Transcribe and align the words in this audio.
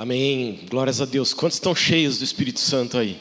Amém. 0.00 0.60
Glórias 0.70 1.00
a 1.00 1.04
Deus. 1.04 1.34
Quantos 1.34 1.56
estão 1.56 1.74
cheios 1.74 2.18
do 2.18 2.24
Espírito 2.24 2.60
Santo 2.60 2.96
aí? 2.96 3.18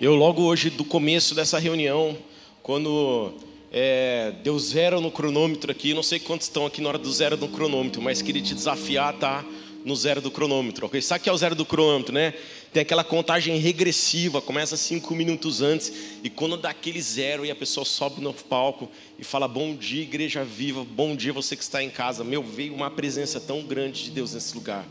Eu 0.00 0.14
logo 0.14 0.42
hoje, 0.42 0.70
do 0.70 0.82
começo 0.82 1.34
dessa 1.34 1.58
reunião, 1.58 2.16
quando 2.62 3.34
é, 3.70 4.32
deu 4.42 4.58
zero 4.58 5.02
no 5.02 5.10
cronômetro 5.10 5.70
aqui, 5.70 5.92
não 5.92 6.02
sei 6.02 6.18
quantos 6.18 6.46
estão 6.46 6.64
aqui 6.64 6.80
na 6.80 6.88
hora 6.88 6.96
do 6.96 7.12
zero 7.12 7.36
do 7.36 7.46
cronômetro, 7.46 8.00
mas 8.00 8.22
queria 8.22 8.40
te 8.40 8.54
desafiar 8.54 9.12
tá 9.18 9.44
no 9.84 9.94
zero 9.94 10.22
do 10.22 10.30
cronômetro, 10.30 10.86
ok? 10.86 11.02
Sabe 11.02 11.20
o 11.20 11.22
que 11.24 11.28
é 11.28 11.32
o 11.32 11.36
zero 11.36 11.54
do 11.54 11.66
cronômetro, 11.66 12.14
né? 12.14 12.32
Tem 12.72 12.80
aquela 12.80 13.04
contagem 13.04 13.58
regressiva, 13.58 14.40
começa 14.40 14.78
cinco 14.78 15.14
minutos 15.14 15.60
antes, 15.60 15.92
e 16.24 16.30
quando 16.30 16.56
dá 16.56 16.70
aquele 16.70 17.02
zero 17.02 17.44
e 17.44 17.50
a 17.50 17.54
pessoa 17.54 17.84
sobe 17.84 18.22
no 18.22 18.32
palco 18.32 18.90
e 19.18 19.24
fala: 19.24 19.46
Bom 19.46 19.76
dia, 19.76 20.04
igreja 20.04 20.42
viva, 20.42 20.82
bom 20.90 21.14
dia 21.14 21.34
você 21.34 21.54
que 21.54 21.62
está 21.62 21.82
em 21.82 21.90
casa. 21.90 22.24
Meu, 22.24 22.42
veio 22.42 22.72
uma 22.72 22.90
presença 22.90 23.38
tão 23.38 23.60
grande 23.62 24.04
de 24.04 24.10
Deus 24.10 24.32
nesse 24.32 24.54
lugar. 24.54 24.86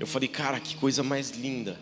Eu 0.00 0.06
falei, 0.06 0.28
cara, 0.28 0.60
que 0.60 0.76
coisa 0.76 1.02
mais 1.02 1.30
linda. 1.30 1.72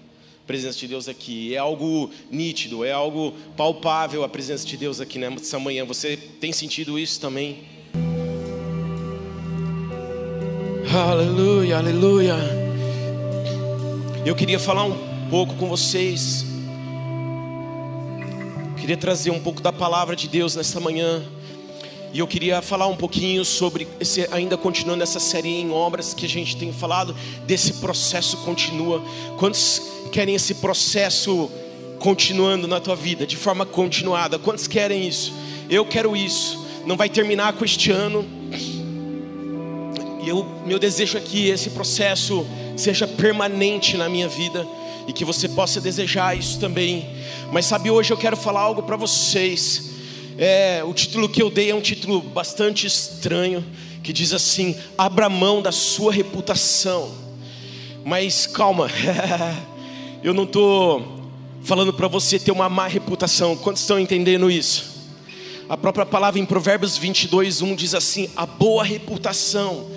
A 0.43 0.46
presença 0.46 0.79
de 0.79 0.88
Deus 0.88 1.09
aqui. 1.09 1.55
É 1.55 1.59
algo 1.59 2.11
nítido, 2.30 2.84
é 2.84 2.93
algo 2.93 3.34
palpável 3.57 4.24
a 4.24 4.29
presença 4.29 4.66
de 4.66 4.77
Deus 4.77 5.01
aqui 5.01 5.19
nessa 5.19 5.59
manhã. 5.59 5.84
Você 5.84 6.16
tem 6.16 6.52
sentido 6.52 6.98
isso 6.98 7.21
também? 7.21 7.65
Aleluia, 10.95 11.77
aleluia. 11.77 12.37
Eu 14.24 14.35
queria 14.35 14.59
falar 14.59 14.85
um 14.85 15.29
pouco 15.29 15.55
com 15.57 15.69
vocês. 15.69 16.46
Queria 18.79 18.96
trazer 18.96 19.30
um 19.30 19.41
pouco 19.41 19.60
da 19.60 19.73
palavra 19.73 20.16
de 20.16 20.27
Deus 20.27 20.57
nesta 20.57 20.80
manhã. 20.80 21.23
E 22.16 22.19
eu 22.19 22.27
queria 22.27 22.62
falar 22.62 22.87
um 22.87 22.97
pouquinho 22.97 23.45
sobre, 23.45 23.87
esse, 24.01 24.27
ainda 24.33 24.57
continuando 24.57 25.02
essa 25.02 25.20
série 25.20 25.51
em 25.51 25.70
obras 25.70 26.15
que 26.15 26.24
a 26.24 26.29
gente 26.29 26.57
tem 26.57 26.73
falado, 26.73 27.15
desse 27.47 27.74
processo 27.74 28.38
continua. 28.38 29.05
Quantos 29.37 29.83
querem 30.11 30.34
esse 30.34 30.55
processo 30.55 31.51
continuando 31.98 32.66
na 32.66 32.80
tua 32.80 32.96
vida, 32.96 33.27
de 33.27 33.37
forma 33.37 33.66
continuada? 33.66 34.38
Quantos 34.38 34.66
querem 34.66 35.07
isso? 35.07 35.30
Eu 35.68 35.85
quero 35.85 36.16
isso. 36.16 36.59
Não 36.87 36.96
vai 36.96 37.10
terminar 37.10 37.52
com 37.52 37.66
este 37.66 37.90
ano. 37.90 38.24
E 40.24 40.27
eu, 40.27 40.43
meu 40.65 40.79
desejo 40.79 41.18
é 41.18 41.21
que 41.21 41.51
esse 41.51 41.68
processo 41.68 42.46
seja 42.79 43.07
permanente 43.07 43.99
na 43.99 44.09
minha 44.09 44.27
vida 44.27 44.66
e 45.07 45.12
que 45.12 45.23
você 45.23 45.51
possa 45.51 45.83
desejar 45.83 46.35
isso 46.35 46.59
também. 46.59 47.10
Mas 47.52 47.66
sabe, 47.66 47.90
hoje 47.90 48.10
eu 48.10 48.16
quero 48.16 48.38
falar 48.38 48.62
algo 48.62 48.85
para 48.85 48.96
vocês 48.96 49.96
é, 50.38 50.82
o 50.84 50.92
título 50.92 51.29
que 51.29 51.42
eu 51.42 51.51
dei 51.51 51.70
é 51.70 51.74
um 51.74 51.80
título 51.80 52.20
bastante 52.20 52.87
estranho, 52.87 53.65
que 54.02 54.12
diz 54.12 54.32
assim: 54.32 54.76
Abra 54.96 55.28
mão 55.28 55.62
da 55.62 55.73
sua 55.73 56.12
reputação. 56.12 57.10
Mas 58.04 58.46
calma, 58.46 58.88
eu 60.23 60.34
não 60.34 60.45
estou 60.45 61.30
falando 61.62 61.93
para 61.93 62.06
você 62.06 62.38
ter 62.38 62.52
uma 62.52 62.68
má 62.68 62.87
reputação. 62.87 63.56
Quantos 63.56 63.82
estão 63.82 63.98
entendendo 63.98 64.50
isso? 64.50 64.94
A 65.69 65.76
própria 65.76 66.06
palavra 66.06 66.38
em 66.38 66.44
Provérbios 66.44 66.97
22, 66.97 67.62
1 67.62 67.75
diz 67.75 67.94
assim: 67.94 68.31
A 68.37 68.44
boa 68.44 68.84
reputação 68.84 69.91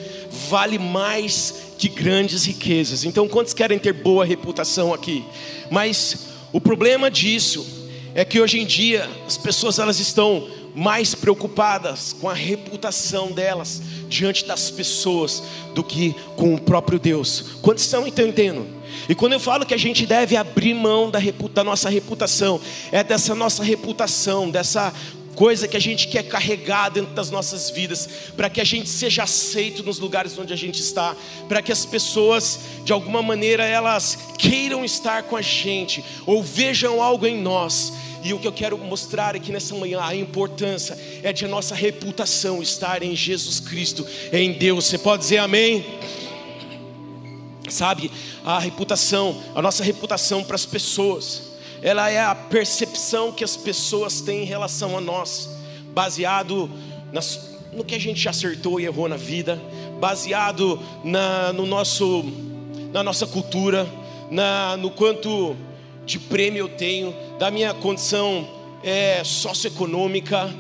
vale 0.50 0.80
mais 0.80 1.76
que 1.78 1.90
grandes 1.90 2.46
riquezas. 2.46 3.04
Então, 3.04 3.28
quantos 3.28 3.54
querem 3.54 3.78
ter 3.78 3.94
boa 3.94 4.24
reputação 4.24 4.94
aqui? 4.94 5.24
Mas 5.70 6.28
o 6.52 6.62
problema 6.62 7.12
disso 7.12 7.79
é 8.16 8.26
que 8.26 8.40
hoje 8.40 8.60
em 8.60 8.66
dia 8.66 9.10
as 9.26 9.38
pessoas 9.38 9.80
elas 9.80 10.00
estão 10.00 10.48
mais 10.76 11.16
preocupadas 11.16 12.14
com 12.14 12.30
a 12.30 12.34
reputação 12.34 13.32
delas 13.32 13.82
diante 14.08 14.46
das 14.46 14.70
pessoas 14.70 15.44
do 15.74 15.84
que 15.84 16.16
com 16.36 16.56
o 16.56 16.62
próprio 16.62 17.00
Deus. 17.00 17.58
Quantos 17.62 17.84
estão 17.84 18.08
entendendo? 18.08 18.66
E 19.08 19.16
quando 19.16 19.34
eu 19.34 19.40
falo 19.40 19.66
que 19.66 19.74
a 19.74 19.78
gente 19.78 20.06
deve 20.06 20.36
abrir 20.36 20.74
mão 20.74 21.10
da, 21.10 21.20
da 21.54 21.64
nossa 21.64 21.90
reputação, 21.90 22.60
é 22.92 23.04
dessa 23.04 23.34
nossa 23.36 23.64
reputação, 23.64 24.50
dessa 24.50 24.94
coisa 25.40 25.70
que 25.70 25.78
a 25.78 25.80
gente 25.80 26.10
quer 26.10 26.24
carregar 26.24 26.90
dentro 26.90 27.14
das 27.14 27.32
nossas 27.32 27.70
vidas, 27.70 28.10
para 28.36 28.50
que 28.50 28.60
a 28.60 28.64
gente 28.66 28.90
seja 28.90 29.24
aceito 29.24 29.82
nos 29.84 29.98
lugares 29.98 30.38
onde 30.38 30.52
a 30.52 30.56
gente 30.58 30.82
está, 30.82 31.16
para 31.48 31.62
que 31.62 31.72
as 31.72 31.86
pessoas, 31.86 32.60
de 32.84 32.92
alguma 32.92 33.22
maneira, 33.22 33.64
elas 33.64 34.18
queiram 34.38 34.84
estar 34.84 35.24
com 35.24 35.38
a 35.38 35.42
gente, 35.42 36.04
ou 36.26 36.44
vejam 36.44 37.02
algo 37.02 37.26
em 37.26 37.42
nós. 37.42 37.94
E 38.22 38.34
o 38.34 38.40
que 38.40 38.46
eu 38.46 38.52
quero 38.52 38.78
mostrar 38.78 39.34
aqui 39.34 39.50
nessa 39.50 39.74
manhã, 39.76 40.02
a 40.02 40.14
importância 40.14 41.00
é 41.24 41.32
de 41.32 41.46
a 41.46 41.48
nossa 41.48 41.74
reputação 41.74 42.62
estar 42.62 43.02
em 43.02 43.16
Jesus 43.16 43.62
Cristo, 43.62 44.06
em 44.34 44.52
Deus. 44.52 44.88
Você 44.88 44.98
pode 44.98 45.24
dizer 45.24 45.38
amém? 45.38 45.86
Sabe, 47.70 48.12
a 48.44 48.60
reputação, 48.60 49.42
a 49.56 49.62
nossa 49.62 49.86
reputação 49.86 50.44
para 50.44 50.56
as 50.56 50.66
pessoas, 50.66 51.49
ela 51.82 52.10
é 52.10 52.20
a 52.20 52.36
percepção 52.36 53.32
que 53.32 53.44
as 53.44 53.56
pessoas 53.56 54.22
têm 54.22 54.44
em 54.44 54.46
relação 54.46 54.98
a 54.98 55.02
nós, 55.02 55.50
baseado 55.94 56.70
nas, 57.12 57.58
no 57.72 57.84
que 57.84 57.96
a 57.96 58.00
gente 58.00 58.28
acertou 58.28 58.80
e 58.80 58.86
errou 58.86 59.08
na 59.08 59.18
vida, 59.18 59.62
baseado 60.00 60.80
na, 61.04 61.54
no 61.54 61.66
nosso, 61.66 62.26
na 62.92 63.04
nossa 63.04 63.26
cultura, 63.26 63.88
na, 64.30 64.78
no 64.78 64.92
quanto 64.92 65.56
de 66.06 66.20
prêmio 66.20 66.62
eu 66.62 66.70
tenho, 66.70 67.16
da 67.38 67.50
minha 67.52 67.74
condição 67.74 68.48
é, 68.84 69.24
socioeconômica, 69.24 70.54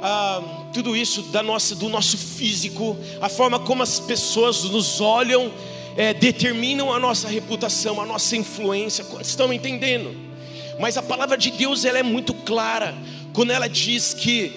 ah, 0.00 0.42
tudo 0.72 0.96
isso 0.96 1.22
da 1.22 1.42
nossa, 1.42 1.74
do 1.74 1.88
nosso 1.88 2.16
físico, 2.18 2.96
a 3.20 3.28
forma 3.28 3.58
como 3.58 3.82
as 3.82 3.98
pessoas 3.98 4.64
nos 4.64 5.00
olham, 5.00 5.50
é, 5.96 6.12
determinam 6.12 6.92
a 6.92 6.98
nossa 6.98 7.28
reputação, 7.28 8.00
a 8.00 8.06
nossa 8.06 8.36
influência. 8.36 9.04
Estão 9.20 9.52
entendendo? 9.52 10.23
Mas 10.78 10.96
a 10.96 11.02
palavra 11.02 11.36
de 11.36 11.50
Deus 11.50 11.84
ela 11.84 11.98
é 11.98 12.02
muito 12.02 12.34
clara 12.34 12.94
quando 13.32 13.50
ela 13.50 13.68
diz 13.68 14.14
que 14.14 14.52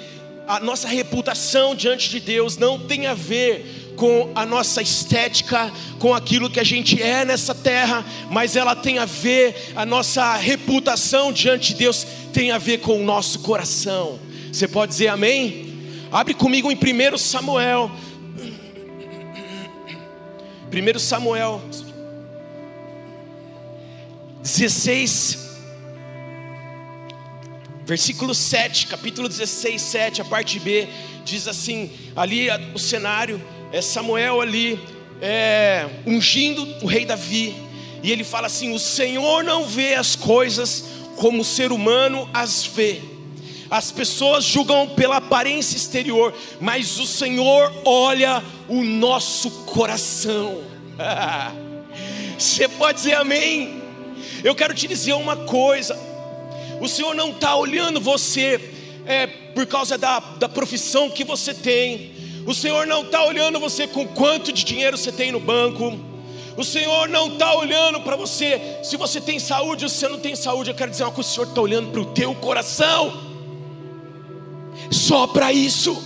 a 0.48 0.60
nossa 0.60 0.88
reputação 0.88 1.76
diante 1.76 2.10
de 2.10 2.20
Deus 2.20 2.58
não 2.58 2.80
tem 2.80 3.06
a 3.08 3.14
ver 3.14 3.94
com 3.98 4.32
a 4.36 4.46
nossa 4.46 4.82
estética, 4.82 5.72
com 6.00 6.14
aquilo 6.14 6.50
que 6.50 6.60
a 6.60 6.64
gente 6.64 7.02
é 7.02 7.26
nessa 7.26 7.54
terra, 7.54 8.06
mas 8.30 8.56
ela 8.56 8.76
tem 8.76 9.00
a 9.00 9.06
ver, 9.06 9.74
a 9.76 9.86
nossa 9.86 10.36
reputação 10.36 11.34
diante 11.34 11.74
de 11.74 11.80
Deus 11.80 12.06
tem 12.32 12.52
a 12.52 12.58
ver 12.58 12.80
com 12.80 13.02
o 13.02 13.04
nosso 13.04 13.40
coração. 13.40 14.20
Você 14.54 14.68
pode 14.68 14.92
dizer 14.92 15.08
amém? 15.08 15.74
Abre 16.12 16.34
comigo 16.34 16.72
em 16.72 16.76
1 16.78 17.18
Samuel. 17.18 17.92
1 20.72 21.00
Samuel 21.00 21.62
16, 24.44 25.47
versículo 27.88 28.36
7, 28.36 28.88
capítulo 28.88 29.30
16, 29.30 29.82
7, 29.82 30.22
a 30.22 30.26
parte 30.26 30.60
B, 30.60 30.90
diz 31.24 31.48
assim: 31.48 31.90
ali 32.18 32.50
o 32.76 32.78
cenário 32.78 33.42
é 33.72 33.82
Samuel 33.82 34.42
ali 34.42 34.78
é, 35.22 35.88
ungindo 36.06 36.68
o 36.84 36.86
rei 36.86 37.06
Davi, 37.06 37.56
e 38.04 38.12
ele 38.12 38.26
fala 38.26 38.48
assim: 38.48 38.76
O 38.76 38.80
Senhor 38.80 39.42
não 39.42 39.66
vê 39.66 39.96
as 39.96 40.18
coisas 40.18 40.84
como 41.16 41.42
o 41.42 41.46
ser 41.46 41.72
humano 41.72 42.30
as 42.34 42.66
vê. 42.66 43.00
As 43.70 43.90
pessoas 43.90 44.44
julgam 44.44 44.90
pela 44.90 45.18
aparência 45.18 45.78
exterior, 45.78 46.34
mas 46.60 47.00
o 47.00 47.08
Senhor 47.08 47.74
olha 47.86 48.44
o 48.68 48.84
nosso 48.84 49.50
coração. 49.66 50.62
Você 52.38 52.68
pode 52.68 52.98
dizer 52.98 53.16
amém? 53.16 53.82
Eu 54.44 54.54
quero 54.54 54.74
te 54.74 54.90
dizer 54.90 55.14
uma 55.14 55.38
coisa: 55.38 55.98
o 56.80 56.88
Senhor 56.88 57.16
não 57.16 57.32
está 57.32 57.56
olhando 57.56 58.00
você 58.00 58.74
é, 59.06 59.28
por 59.28 59.66
causa 59.66 59.98
da, 59.98 60.20
da 60.20 60.50
profissão 60.50 61.10
que 61.10 61.24
você 61.24 61.54
tem, 61.54 62.12
o 62.46 62.54
Senhor 62.54 62.88
não 62.88 63.02
está 63.02 63.26
olhando 63.26 63.60
você 63.60 63.88
com 63.88 64.08
quanto 64.08 64.54
de 64.54 64.64
dinheiro 64.64 64.98
você 64.98 65.12
tem 65.12 65.34
no 65.34 65.40
banco. 65.40 66.00
O 66.56 66.64
Senhor 66.64 67.10
não 67.10 67.34
está 67.34 67.54
olhando 67.54 68.00
para 68.00 68.16
você 68.16 68.80
se 68.82 68.96
você 68.96 69.20
tem 69.20 69.38
saúde 69.38 69.84
ou 69.84 69.90
se 69.90 69.98
você 69.98 70.08
não 70.08 70.18
tem 70.18 70.34
saúde. 70.34 70.72
Eu 70.72 70.76
quero 70.76 70.90
dizer 70.90 71.04
coisa: 71.12 71.20
o 71.20 71.24
Senhor 71.24 71.50
está 71.50 71.62
olhando 71.62 71.92
para 71.92 72.02
o 72.02 72.06
teu 72.06 72.34
coração. 72.34 73.22
Só 74.90 75.28
para 75.28 75.52
isso. 75.52 76.02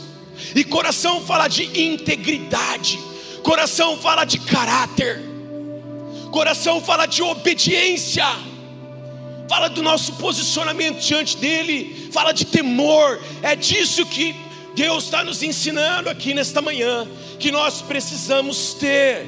E 0.56 0.64
coração 0.64 1.22
fala 1.22 1.48
de 1.48 1.80
integridade. 1.80 3.00
Coração 3.44 3.96
fala 3.98 4.26
de 4.26 4.40
caráter. 4.40 5.22
Coração 6.32 6.82
fala 6.82 7.06
de 7.06 7.22
obediência. 7.22 8.26
Fala 9.52 9.68
do 9.68 9.82
nosso 9.82 10.14
posicionamento 10.14 11.02
diante 11.02 11.36
dele. 11.36 12.08
Fala 12.10 12.32
de 12.32 12.46
temor. 12.46 13.20
É 13.44 13.54
disso 13.54 14.06
que 14.06 14.34
Deus 14.74 15.04
está 15.04 15.26
nos 15.26 15.44
ensinando 15.44 16.10
aqui 16.10 16.34
nesta 16.34 16.62
manhã 16.62 17.06
que 17.38 17.52
nós 17.52 17.82
precisamos 17.82 18.76
ter 18.76 19.28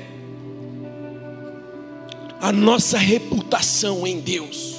a 2.39 2.53
nossa 2.53 2.97
reputação 2.97 4.07
em 4.07 4.21
Deus 4.21 4.75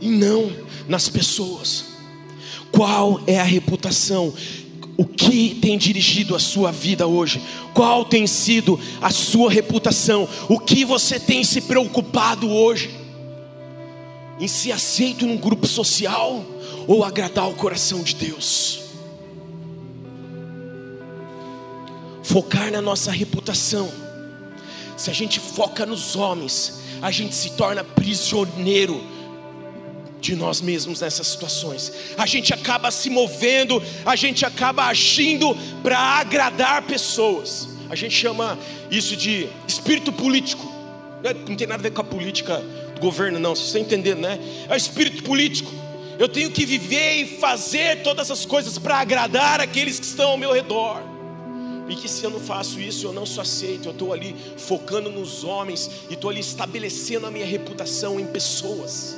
e 0.00 0.08
não 0.08 0.50
nas 0.88 1.08
pessoas. 1.08 1.84
Qual 2.72 3.20
é 3.24 3.38
a 3.38 3.44
reputação? 3.44 4.34
o 4.96 5.04
que 5.04 5.56
tem 5.62 5.78
dirigido 5.78 6.34
a 6.34 6.40
sua 6.40 6.72
vida 6.72 7.06
hoje? 7.06 7.40
Qual 7.72 8.04
tem 8.04 8.26
sido 8.26 8.80
a 9.00 9.10
sua 9.10 9.48
reputação? 9.48 10.28
O 10.48 10.58
que 10.58 10.84
você 10.84 11.20
tem 11.20 11.44
se 11.44 11.60
preocupado 11.60 12.50
hoje? 12.50 12.97
Em 14.40 14.46
ser 14.46 14.72
aceito 14.72 15.26
num 15.26 15.36
grupo 15.36 15.66
social 15.66 16.44
ou 16.86 17.04
agradar 17.04 17.48
o 17.48 17.54
coração 17.54 18.02
de 18.02 18.14
Deus? 18.14 18.80
Focar 22.22 22.70
na 22.70 22.80
nossa 22.80 23.10
reputação. 23.10 23.90
Se 24.96 25.10
a 25.10 25.14
gente 25.14 25.40
foca 25.40 25.86
nos 25.86 26.14
homens, 26.14 26.80
a 27.00 27.10
gente 27.10 27.34
se 27.34 27.50
torna 27.50 27.82
prisioneiro 27.82 29.02
de 30.20 30.34
nós 30.34 30.60
mesmos 30.60 31.00
nessas 31.00 31.26
situações. 31.26 31.92
A 32.16 32.26
gente 32.26 32.52
acaba 32.52 32.90
se 32.90 33.08
movendo, 33.08 33.82
a 34.04 34.16
gente 34.16 34.44
acaba 34.44 34.84
agindo 34.84 35.56
para 35.82 35.98
agradar 35.98 36.82
pessoas. 36.82 37.68
A 37.88 37.94
gente 37.94 38.14
chama 38.14 38.58
isso 38.90 39.16
de 39.16 39.48
espírito 39.66 40.12
político. 40.12 40.70
Não 41.48 41.56
tem 41.56 41.66
nada 41.66 41.80
a 41.80 41.82
ver 41.82 41.92
com 41.92 42.00
a 42.00 42.04
política 42.04 42.62
governo, 42.98 43.38
não. 43.38 43.54
Vocês 43.54 43.68
estão 43.68 43.80
entendendo, 43.80 44.20
né? 44.20 44.38
É 44.68 44.74
o 44.74 44.76
espírito 44.76 45.22
político. 45.22 45.70
Eu 46.18 46.28
tenho 46.28 46.50
que 46.50 46.66
viver 46.66 47.14
e 47.22 47.26
fazer 47.38 48.02
todas 48.02 48.30
as 48.30 48.44
coisas 48.44 48.76
para 48.78 48.96
agradar 48.96 49.60
aqueles 49.60 49.98
que 49.98 50.06
estão 50.06 50.30
ao 50.30 50.36
meu 50.36 50.52
redor. 50.52 51.00
E 51.88 51.94
que 51.96 52.08
se 52.08 52.24
eu 52.24 52.30
não 52.30 52.40
faço 52.40 52.80
isso, 52.80 53.06
eu 53.06 53.12
não 53.12 53.24
sou 53.24 53.42
aceito. 53.42 53.86
Eu 53.86 53.92
estou 53.92 54.12
ali 54.12 54.34
focando 54.56 55.10
nos 55.10 55.44
homens 55.44 55.90
e 56.10 56.14
estou 56.14 56.30
ali 56.30 56.40
estabelecendo 56.40 57.26
a 57.26 57.30
minha 57.30 57.46
reputação 57.46 58.18
em 58.18 58.26
pessoas. 58.26 59.16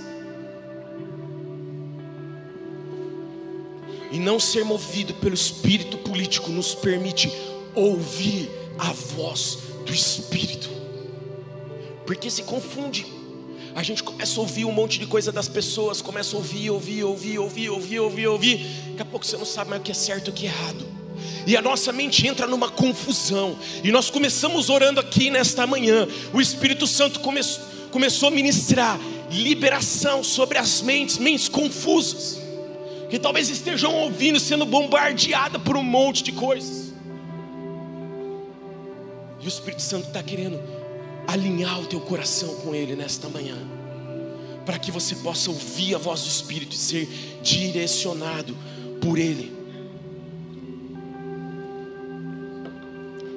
e 4.11 4.19
não 4.19 4.41
ser 4.41 4.65
movido 4.65 5.15
pelo 5.15 5.35
espírito 5.35 5.97
político 5.99 6.51
nos 6.51 6.75
permite 6.75 7.33
ouvir 7.75 8.51
a 8.79 8.93
voz 8.93 9.59
do 9.87 9.93
espírito, 9.93 10.69
porque 12.07 12.31
se 12.31 12.43
confunde. 12.43 13.20
A 13.75 13.83
gente 13.83 14.03
começa 14.03 14.39
a 14.39 14.43
ouvir 14.43 14.65
um 14.65 14.73
monte 14.73 14.99
de 14.99 15.07
coisa 15.07 15.31
das 15.31 15.49
pessoas, 15.49 16.03
começa 16.03 16.35
a 16.35 16.39
ouvir, 16.39 16.71
ouvir, 16.71 17.05
ouvir, 17.05 17.39
ouvir, 17.39 17.71
ouvir, 17.71 18.01
ouvir, 18.01 18.27
ouvir. 18.27 18.67
Daqui 18.91 19.03
a 19.03 19.05
pouco 19.05 19.25
você 19.25 19.37
não 19.37 19.45
sabe 19.45 19.71
mais 19.71 19.81
o 19.81 19.85
que 19.85 19.91
é 19.91 19.95
certo 19.95 20.29
e 20.29 20.31
o 20.31 20.33
que 20.33 20.47
é 20.47 20.49
errado. 20.49 20.87
E 21.47 21.57
a 21.57 21.63
nossa 21.63 21.93
mente 21.93 22.27
entra 22.27 22.47
numa 22.47 22.69
confusão. 22.69 23.57
E 23.83 23.91
nós 23.91 24.11
começamos 24.11 24.69
orando 24.69 25.01
aqui 25.01 25.31
nesta 25.31 25.67
manhã. 25.67 26.07
O 26.33 26.41
Espírito 26.41 26.87
Santo 26.87 27.21
come 27.21 27.41
começou 27.91 28.29
a 28.29 28.31
ministrar 28.31 29.01
liberação 29.31 30.23
sobre 30.23 30.59
as 30.59 30.81
mentes, 30.81 31.19
mentes 31.19 31.49
confusas 31.49 32.41
que 33.11 33.19
talvez 33.19 33.51
estejam 33.51 33.93
ouvindo, 33.93 34.39
sendo 34.39 34.65
bombardeada 34.65 35.59
por 35.59 35.77
um 35.77 35.83
monte 35.83 36.23
de 36.23 36.31
coisas. 36.31 36.93
E 39.41 39.45
o 39.45 39.49
Espírito 39.49 39.83
Santo 39.83 40.07
está 40.07 40.23
querendo 40.23 40.61
alinhar 41.33 41.81
o 41.81 41.87
teu 41.87 42.01
coração 42.01 42.55
com 42.57 42.75
Ele 42.75 42.95
nesta 42.95 43.29
manhã, 43.29 43.57
para 44.65 44.79
que 44.79 44.91
você 44.91 45.15
possa 45.17 45.51
ouvir 45.51 45.95
a 45.95 45.99
voz 45.99 46.23
do 46.23 46.29
Espírito 46.29 46.75
e 46.75 46.79
ser 46.79 47.09
direcionado 47.43 48.57
por 49.01 49.19
Ele. 49.19 49.53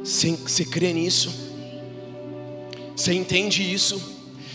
Você 0.04 0.66
crê 0.66 0.94
nisso? 0.94 1.32
Você 2.96 3.14
entende 3.14 3.64
isso? 3.64 4.02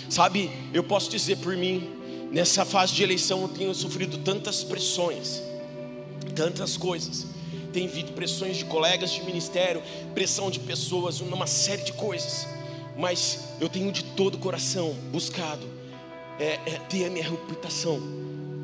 Sabe, 0.09 0.51
eu 0.73 0.83
posso 0.83 1.11
dizer 1.11 1.37
por 1.39 1.57
mim, 1.57 1.99
Nessa 2.31 2.65
fase 2.65 2.95
de 2.95 3.03
eleição 3.03 3.43
eu 3.43 3.49
tenho 3.49 3.75
sofrido 3.75 4.19
tantas 4.19 4.63
pressões, 4.63 5.41
tantas 6.35 6.77
coisas. 6.77 7.27
Tem 7.73 7.87
vindo 7.87 8.13
pressões 8.13 8.59
de 8.59 8.67
colegas 8.67 9.11
de 9.11 9.23
ministério, 9.23 9.83
pressão 10.15 10.51
de 10.51 10.61
pessoas, 10.61 11.21
uma 11.21 11.47
série 11.47 11.83
de 11.83 11.93
coisas. 11.93 12.47
Mas 12.99 13.39
eu 13.61 13.69
tenho 13.69 13.93
de 13.93 14.03
todo 14.03 14.35
o 14.35 14.39
coração 14.39 14.93
buscado 15.13 15.65
é, 16.41 16.59
é, 16.67 16.81
ter 16.89 17.07
a 17.07 17.11
minha 17.11 17.23
reputação 17.23 18.03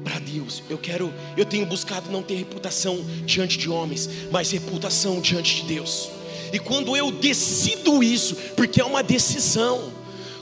para 0.03 0.19
Deus. 0.19 0.61
Eu 0.69 0.77
quero, 0.77 1.15
eu 1.37 1.45
tenho 1.45 1.65
buscado 1.65 2.11
não 2.11 2.21
ter 2.21 2.35
reputação 2.35 2.99
diante 3.25 3.57
de 3.57 3.71
homens, 3.71 4.11
mas 4.33 4.51
reputação 4.51 5.21
diante 5.21 5.63
de 5.63 5.63
Deus. 5.63 6.11
E 6.53 6.59
quando 6.59 6.97
eu 6.97 7.13
decido 7.13 8.03
isso, 8.03 8.35
porque 8.57 8.81
é 8.81 8.85
uma 8.85 9.05
decisão, 9.05 9.93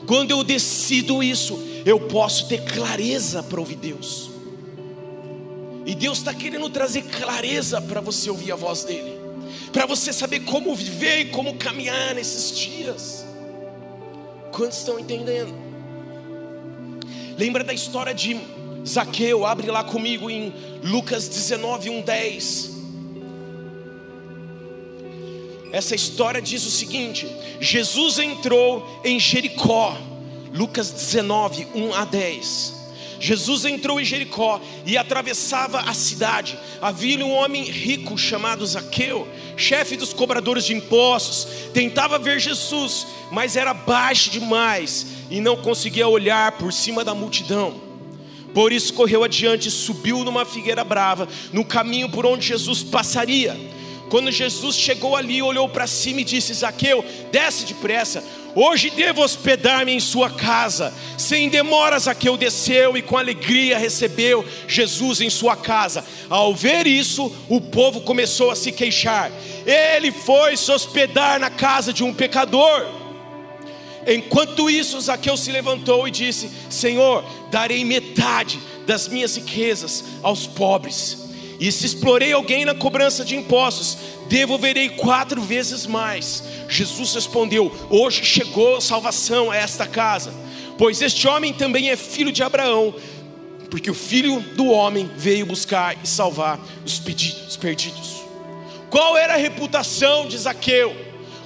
quando 0.07 0.31
eu 0.31 0.43
decido 0.43 1.23
isso, 1.23 1.63
eu 1.85 2.01
posso 2.01 2.49
ter 2.49 2.65
clareza 2.65 3.43
para 3.43 3.61
ouvir 3.61 3.77
Deus. 3.77 4.31
E 5.85 5.95
Deus 5.95 6.19
está 6.19 6.33
querendo 6.33 6.71
trazer 6.71 7.03
clareza 7.03 7.79
para 7.81 8.01
você 8.01 8.31
ouvir 8.31 8.53
a 8.53 8.57
voz 8.57 8.85
dEle, 8.85 9.19
para 9.71 9.85
você 9.85 10.15
saber 10.15 10.41
como 10.41 10.75
viver 10.75 11.21
e 11.21 11.25
como 11.27 11.57
caminhar 11.57 12.15
nesses 12.15 12.57
dias. 12.57 13.32
Quantos 14.53 14.79
estão 14.79 14.99
entendendo? 14.99 15.53
Lembra 17.39 17.65
da 17.65 17.73
história 17.73 18.15
de 18.15 18.39
Zaqueu? 18.87 19.47
Abre 19.47 19.71
lá 19.71 19.83
comigo 19.83 20.31
em 20.31 20.53
Lucas 20.83 21.27
19, 21.27 21.89
1, 21.89 22.03
10. 22.03 22.73
Essa 25.73 25.95
história 25.95 26.43
diz 26.43 26.67
o 26.67 26.71
seguinte: 26.71 27.27
Jesus 27.61 28.19
entrou 28.19 28.87
em 29.03 29.19
Jericó 29.19 29.97
Lucas 30.53 30.91
19, 30.91 31.67
1 31.75 31.95
a 31.95 32.05
10. 32.05 32.82
Jesus 33.23 33.65
entrou 33.65 34.01
em 34.01 34.05
Jericó 34.05 34.61
e 34.85 34.99
atravessava 34.99 35.79
a 35.83 35.95
cidade. 35.95 36.59
Havia 36.81 37.25
um 37.25 37.31
homem 37.31 37.63
rico 37.63 38.19
chamado 38.19 38.67
Zaqueu, 38.67 39.29
chefe 39.57 39.97
dos 39.97 40.13
cobradores 40.13 40.65
de 40.65 40.75
impostos. 40.75 41.47
Tentava 41.73 42.19
ver 42.19 42.41
Jesus, 42.41 43.07
mas 43.31 43.55
era 43.55 43.73
baixo 43.73 44.29
demais 44.29 45.07
e 45.31 45.41
não 45.41 45.57
conseguia 45.57 46.09
olhar 46.09 46.51
por 46.59 46.73
cima 46.73 47.05
da 47.05 47.15
multidão. 47.15 47.81
Por 48.53 48.73
isso 48.73 48.93
correu 48.93 49.23
adiante 49.23 49.69
e 49.69 49.71
subiu 49.71 50.25
numa 50.25 50.45
figueira 50.45 50.83
brava, 50.83 51.29
no 51.53 51.65
caminho 51.65 52.11
por 52.11 52.27
onde 52.27 52.49
Jesus 52.49 52.83
passaria. 52.83 53.57
Quando 54.11 54.33
Jesus 54.33 54.75
chegou 54.75 55.15
ali, 55.15 55.41
olhou 55.41 55.69
para 55.69 55.87
cima 55.87 56.23
e 56.23 56.25
disse: 56.25 56.53
Zaqueu, 56.53 57.05
desce 57.31 57.67
depressa 57.67 58.23
Hoje 58.55 58.91
devo 58.91 59.23
hospedar-me 59.23 59.93
em 59.93 60.01
sua 60.01 60.29
casa. 60.29 60.93
Sem 61.17 61.49
demoras, 61.49 62.05
Zaqueu 62.05 62.37
desceu 62.37 62.97
e 62.97 63.03
com 63.03 63.17
alegria 63.17 63.79
recebeu 63.79 64.45
Jesus 64.69 65.21
em 65.21 65.31
sua 65.31 65.57
casa. 65.57 66.05
Ao 66.29 66.55
ver 66.55 66.87
isso, 66.87 67.35
o 67.49 67.61
povo 67.61 68.03
começou 68.03 68.51
a 68.51 68.57
se 68.57 68.71
queixar. 68.71 69.31
Ele 69.65 70.13
foi 70.13 70.57
se 70.57 70.71
hospedar 70.71 71.41
na 71.41 71.49
casa 71.49 71.93
de 71.93 72.05
um 72.05 72.13
pecador. 72.13 72.87
Enquanto 74.07 74.69
isso, 74.69 75.01
Zaqueu 75.01 75.37
se 75.37 75.51
levantou 75.51 76.07
e 76.07 76.11
disse: 76.11 76.51
Senhor, 76.69 77.25
darei 77.51 77.85
metade 77.85 78.59
das 78.87 79.09
minhas 79.09 79.37
riquezas 79.37 80.05
aos 80.23 80.47
pobres. 80.47 81.23
E 81.63 81.71
se 81.71 81.87
explorei 81.87 82.33
alguém 82.33 82.65
na 82.65 82.75
cobrança 82.75 83.25
de 83.25 83.37
impostos, 83.37 83.97
devolverei 84.29 84.91
quatro 84.91 85.41
vezes 85.41 85.87
mais. 85.87 86.43
Jesus 86.69 87.15
respondeu: 87.15 87.73
Hoje 87.91 88.25
chegou 88.25 88.81
salvação 88.81 89.51
a 89.51 89.57
esta 89.57 89.87
casa, 89.87 90.33
pois 90.79 91.03
este 91.03 91.27
homem 91.29 91.53
também 91.53 91.91
é 91.91 91.97
filho 91.97 92.33
de 92.33 92.43
Abraão, 92.43 92.95
porque 93.71 93.91
o 93.91 93.95
filho 93.95 94.41
do 94.41 94.67
homem 94.67 95.11
veio 95.17 95.47
buscar 95.47 95.97
e 96.03 96.07
salvar 96.07 96.59
os 96.85 96.99
perdidos. 96.99 98.23
Qual 98.91 99.17
era 99.17 99.35
a 99.35 99.39
reputação 99.39 100.27
de 100.27 100.37
Zaqueu? 100.37 100.95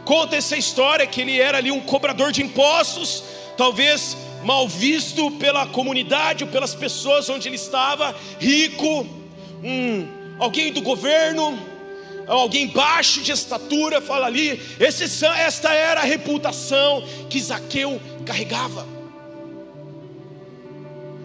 Conta 0.05 0.37
essa 0.37 0.57
história 0.57 1.07
que 1.07 1.21
ele 1.21 1.41
era 1.41 1.59
ali 1.59 1.71
um 1.71 1.81
cobrador 1.81 2.33
de 2.33 2.43
impostos, 2.43 3.23
talvez 3.57 4.17
mal 4.43 4.69
visto 4.69 5.31
pela 5.33 5.67
comunidade 5.67 6.45
ou 6.45 6.51
pelas 6.51 6.75
pessoas 6.75 7.29
onde 7.29 7.49
ele 7.49 7.57
estava, 7.57 8.15
rico, 8.39 9.07
um, 9.63 10.07
alguém 10.39 10.73
do 10.73 10.81
governo 10.81 11.59
alguém 12.27 12.67
baixo 12.67 13.23
de 13.23 13.33
estatura, 13.33 14.01
fala 14.01 14.27
ali, 14.27 14.61
esse, 14.81 15.05
esta 15.25 15.73
era 15.73 16.01
a 16.01 16.05
reputação 16.05 17.05
que 17.31 17.41
Zaqueu 17.41 18.01
carregava. 18.25 18.87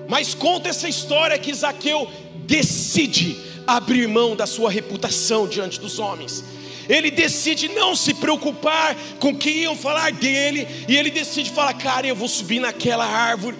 Mas 0.08 0.34
conta 0.34 0.70
essa 0.70 0.88
história 0.88 1.38
que 1.40 1.54
Zaqueu 1.54 2.10
decide 2.46 3.38
abrir 3.66 4.08
mão 4.08 4.36
da 4.36 4.46
sua 4.46 4.70
reputação 4.70 5.48
diante 5.48 5.80
dos 5.80 6.00
homens. 6.00 6.44
Ele 6.90 7.10
decide 7.10 7.70
não 7.70 7.96
se 7.96 8.14
preocupar 8.14 8.96
com 9.20 9.36
que 9.36 9.50
iam 9.50 9.76
falar 9.76 10.12
dele, 10.12 10.68
e 10.88 10.98
ele 10.98 11.10
decide 11.10 11.50
falar: 11.50 11.74
Cara, 11.76 12.06
eu 12.06 12.16
vou 12.16 12.28
subir 12.28 12.60
naquela 12.60 13.06
árvore. 13.06 13.56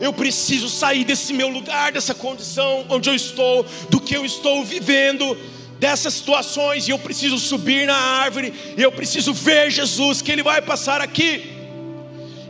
Eu 0.00 0.12
preciso 0.12 0.68
sair 0.68 1.04
desse 1.04 1.32
meu 1.32 1.48
lugar, 1.48 1.92
dessa 1.92 2.14
condição 2.14 2.86
onde 2.88 3.08
eu 3.08 3.14
estou, 3.14 3.64
do 3.90 4.00
que 4.00 4.14
eu 4.14 4.24
estou 4.24 4.64
vivendo 4.64 5.36
dessas 5.80 6.14
situações, 6.14 6.86
e 6.86 6.92
eu 6.92 6.98
preciso 6.98 7.38
subir 7.38 7.86
na 7.86 7.96
árvore, 7.96 8.54
e 8.76 8.80
eu 8.80 8.92
preciso 8.92 9.34
ver 9.34 9.70
Jesus, 9.70 10.22
que 10.22 10.30
Ele 10.30 10.42
vai 10.42 10.62
passar 10.62 11.00
aqui. 11.00 11.58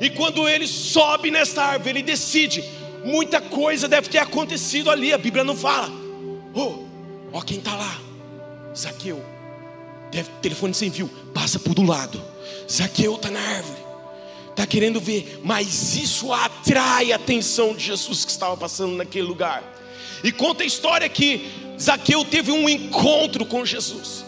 E 0.01 0.09
quando 0.09 0.49
ele 0.49 0.67
sobe 0.67 1.31
nessa 1.31 1.63
árvore, 1.63 1.91
ele 1.91 2.03
decide, 2.03 2.65
muita 3.05 3.39
coisa 3.39 3.87
deve 3.87 4.09
ter 4.09 4.19
acontecido 4.19 4.91
ali, 4.91 5.13
a 5.13 5.19
Bíblia 5.19 5.45
não 5.45 5.55
fala. 5.55 5.91
Oh, 6.55 6.85
ó 7.35 7.43
quem 7.43 7.59
está 7.59 7.77
lá. 7.77 8.01
Zaqueu, 8.75 9.23
telefone 10.41 10.73
sem 10.73 10.91
fio, 10.91 11.09
passa 11.35 11.59
por 11.59 11.75
do 11.75 11.83
lado. 11.83 12.23
Zaqueu 12.71 13.17
está 13.17 13.31
na 13.31 13.41
árvore, 13.41 13.81
está 14.49 14.67
querendo 14.67 14.99
ver, 15.01 15.41
mas 15.45 15.97
isso 15.97 16.33
atrai 16.33 17.13
a 17.13 17.17
atenção 17.17 17.75
de 17.75 17.85
Jesus 17.85 18.25
que 18.25 18.31
estava 18.31 18.57
passando 18.57 18.97
naquele 18.97 19.27
lugar. 19.27 19.63
E 20.25 20.33
conta 20.33 20.63
a 20.63 20.67
história 20.67 21.09
que 21.11 21.47
Zaqueu 21.81 22.25
teve 22.25 22.53
um 22.53 22.69
encontro 22.69 23.47
com 23.47 23.65
Jesus, 23.65 24.25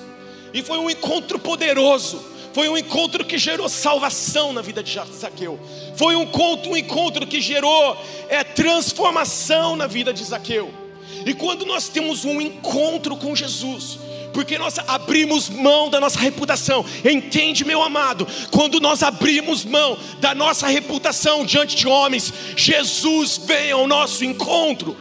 e 0.54 0.62
foi 0.62 0.78
um 0.78 0.88
encontro 0.90 1.38
poderoso. 1.38 2.32
Foi 2.52 2.68
um 2.68 2.76
encontro 2.76 3.24
que 3.24 3.38
gerou 3.38 3.66
salvação 3.66 4.52
na 4.52 4.60
vida 4.60 4.82
de 4.82 4.98
Zaqueu. 5.16 5.58
Foi 5.96 6.14
um 6.14 6.24
encontro, 6.24 6.72
um 6.72 6.76
encontro 6.76 7.26
que 7.26 7.40
gerou 7.40 7.96
é, 8.28 8.44
transformação 8.44 9.74
na 9.74 9.86
vida 9.86 10.12
de 10.12 10.22
Zaqueu. 10.22 10.70
E 11.24 11.32
quando 11.32 11.64
nós 11.64 11.88
temos 11.88 12.26
um 12.26 12.40
encontro 12.42 13.16
com 13.16 13.34
Jesus, 13.34 13.98
porque 14.32 14.58
nós 14.58 14.78
abrimos 14.86 15.48
mão 15.48 15.88
da 15.88 16.00
nossa 16.00 16.18
reputação. 16.18 16.84
Entende, 17.04 17.64
meu 17.64 17.82
amado? 17.82 18.26
Quando 18.50 18.80
nós 18.80 19.02
abrimos 19.02 19.64
mão 19.64 19.96
da 20.20 20.34
nossa 20.34 20.66
reputação 20.66 21.44
diante 21.44 21.76
de 21.76 21.86
homens, 21.86 22.32
Jesus 22.56 23.38
vem 23.44 23.70
ao 23.70 23.86
nosso 23.86 24.24
encontro. 24.24 24.96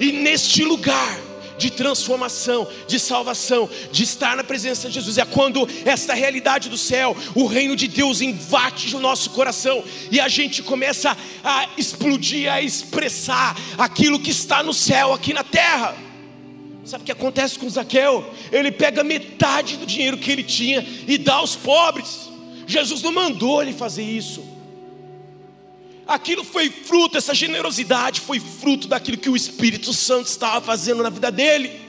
E 0.00 0.10
neste 0.12 0.64
lugar, 0.64 1.20
de 1.58 1.70
transformação, 1.70 2.66
de 2.86 2.98
salvação, 2.98 3.68
de 3.92 4.02
estar 4.02 4.36
na 4.36 4.44
presença 4.44 4.88
de 4.88 4.94
Jesus. 4.94 5.18
É 5.18 5.24
quando 5.24 5.68
esta 5.84 6.14
realidade 6.14 6.68
do 6.68 6.78
céu, 6.78 7.16
o 7.34 7.46
reino 7.46 7.76
de 7.76 7.88
Deus 7.88 8.20
invade 8.20 8.94
o 8.94 9.00
nosso 9.00 9.30
coração 9.30 9.82
e 10.10 10.20
a 10.20 10.28
gente 10.28 10.62
começa 10.62 11.16
a 11.42 11.68
explodir, 11.76 12.52
a 12.52 12.60
expressar 12.60 13.56
aquilo 13.78 14.20
que 14.20 14.30
está 14.30 14.62
no 14.62 14.74
céu 14.74 15.12
aqui 15.12 15.32
na 15.32 15.44
terra. 15.44 15.96
Sabe 16.84 17.02
o 17.02 17.06
que 17.06 17.12
acontece 17.12 17.58
com 17.58 17.68
Zaqueu? 17.68 18.30
Ele 18.52 18.70
pega 18.70 19.02
metade 19.02 19.78
do 19.78 19.86
dinheiro 19.86 20.18
que 20.18 20.30
ele 20.30 20.42
tinha 20.42 20.86
e 21.08 21.16
dá 21.16 21.36
aos 21.36 21.56
pobres. 21.56 22.28
Jesus 22.66 23.02
não 23.02 23.12
mandou 23.12 23.62
ele 23.62 23.72
fazer 23.72 24.02
isso. 24.02 24.53
Aquilo 26.06 26.44
foi 26.44 26.68
fruto, 26.68 27.16
essa 27.16 27.34
generosidade 27.34 28.20
foi 28.20 28.38
fruto 28.38 28.86
daquilo 28.86 29.16
que 29.16 29.30
o 29.30 29.36
Espírito 29.36 29.92
Santo 29.92 30.26
estava 30.26 30.60
fazendo 30.60 31.02
na 31.02 31.10
vida 31.10 31.30
dele. 31.30 31.84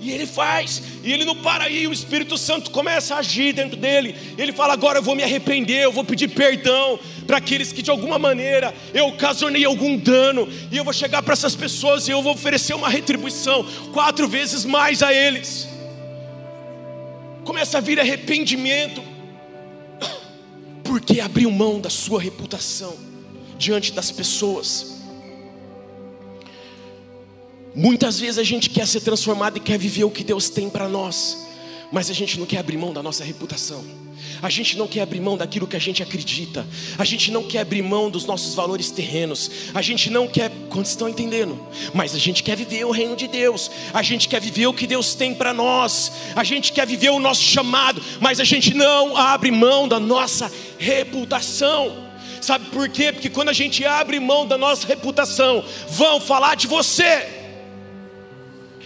E 0.00 0.12
ele 0.12 0.26
faz, 0.26 0.80
e 1.02 1.12
ele 1.12 1.24
não 1.24 1.34
para 1.34 1.64
aí, 1.64 1.86
o 1.86 1.92
Espírito 1.92 2.38
Santo 2.38 2.70
começa 2.70 3.16
a 3.16 3.18
agir 3.18 3.52
dentro 3.52 3.76
dele. 3.76 4.14
Ele 4.38 4.52
fala: 4.52 4.72
agora 4.72 4.98
eu 4.98 5.02
vou 5.02 5.16
me 5.16 5.24
arrepender, 5.24 5.82
eu 5.82 5.92
vou 5.92 6.04
pedir 6.04 6.28
perdão 6.28 7.00
para 7.26 7.38
aqueles 7.38 7.72
que 7.72 7.82
de 7.82 7.90
alguma 7.90 8.18
maneira 8.18 8.72
eu 8.94 9.08
ocasionei 9.08 9.64
algum 9.64 9.96
dano, 9.96 10.48
e 10.70 10.76
eu 10.76 10.84
vou 10.84 10.92
chegar 10.92 11.22
para 11.22 11.32
essas 11.32 11.56
pessoas 11.56 12.06
e 12.06 12.12
eu 12.12 12.22
vou 12.22 12.32
oferecer 12.32 12.74
uma 12.74 12.88
retribuição 12.88 13.66
quatro 13.92 14.28
vezes 14.28 14.64
mais 14.64 15.02
a 15.02 15.12
eles. 15.12 15.68
Começa 17.44 17.78
a 17.78 17.80
vir 17.80 17.98
arrependimento, 17.98 19.02
porque 20.88 21.20
abriu 21.20 21.50
mão 21.50 21.78
da 21.78 21.90
sua 21.90 22.18
reputação 22.18 22.96
diante 23.58 23.92
das 23.92 24.10
pessoas. 24.10 24.94
Muitas 27.74 28.18
vezes 28.18 28.38
a 28.38 28.42
gente 28.42 28.70
quer 28.70 28.86
ser 28.86 29.02
transformado 29.02 29.58
e 29.58 29.60
quer 29.60 29.78
viver 29.78 30.04
o 30.04 30.10
que 30.10 30.24
Deus 30.24 30.48
tem 30.48 30.70
para 30.70 30.88
nós, 30.88 31.46
mas 31.92 32.08
a 32.08 32.14
gente 32.14 32.40
não 32.40 32.46
quer 32.46 32.56
abrir 32.56 32.78
mão 32.78 32.94
da 32.94 33.02
nossa 33.02 33.22
reputação. 33.22 33.84
A 34.40 34.48
gente 34.48 34.76
não 34.76 34.86
quer 34.86 35.02
abrir 35.02 35.20
mão 35.20 35.36
daquilo 35.36 35.66
que 35.66 35.76
a 35.76 35.80
gente 35.80 36.02
acredita. 36.02 36.66
A 36.96 37.04
gente 37.04 37.30
não 37.30 37.42
quer 37.42 37.60
abrir 37.60 37.82
mão 37.82 38.10
dos 38.10 38.24
nossos 38.24 38.54
valores 38.54 38.90
terrenos. 38.90 39.50
A 39.74 39.82
gente 39.82 40.10
não 40.10 40.26
quer, 40.26 40.50
quantos 40.70 40.92
estão 40.92 41.08
entendendo? 41.08 41.58
Mas 41.94 42.14
a 42.14 42.18
gente 42.18 42.42
quer 42.42 42.56
viver 42.56 42.84
o 42.84 42.90
reino 42.90 43.16
de 43.16 43.26
Deus. 43.26 43.70
A 43.92 44.02
gente 44.02 44.28
quer 44.28 44.40
viver 44.40 44.66
o 44.66 44.72
que 44.72 44.86
Deus 44.86 45.14
tem 45.14 45.34
para 45.34 45.52
nós. 45.52 46.12
A 46.36 46.44
gente 46.44 46.72
quer 46.72 46.86
viver 46.86 47.10
o 47.10 47.18
nosso 47.18 47.42
chamado, 47.42 48.02
mas 48.20 48.40
a 48.40 48.44
gente 48.44 48.74
não 48.74 49.16
abre 49.16 49.50
mão 49.50 49.88
da 49.88 49.98
nossa 49.98 50.50
reputação. 50.78 52.08
Sabe 52.40 52.66
por 52.66 52.88
quê? 52.88 53.12
Porque 53.12 53.28
quando 53.28 53.48
a 53.48 53.52
gente 53.52 53.84
abre 53.84 54.20
mão 54.20 54.46
da 54.46 54.56
nossa 54.56 54.86
reputação, 54.86 55.64
vão 55.88 56.20
falar 56.20 56.54
de 56.54 56.66
você 56.66 57.38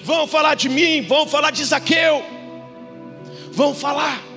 vão 0.03 0.27
falar 0.27 0.55
de 0.55 0.69
mim, 0.69 1.03
vão 1.03 1.27
falar 1.27 1.51
de 1.51 1.65
Zaqueu, 1.65 2.25
vão 3.53 3.75
falar. 3.75 4.32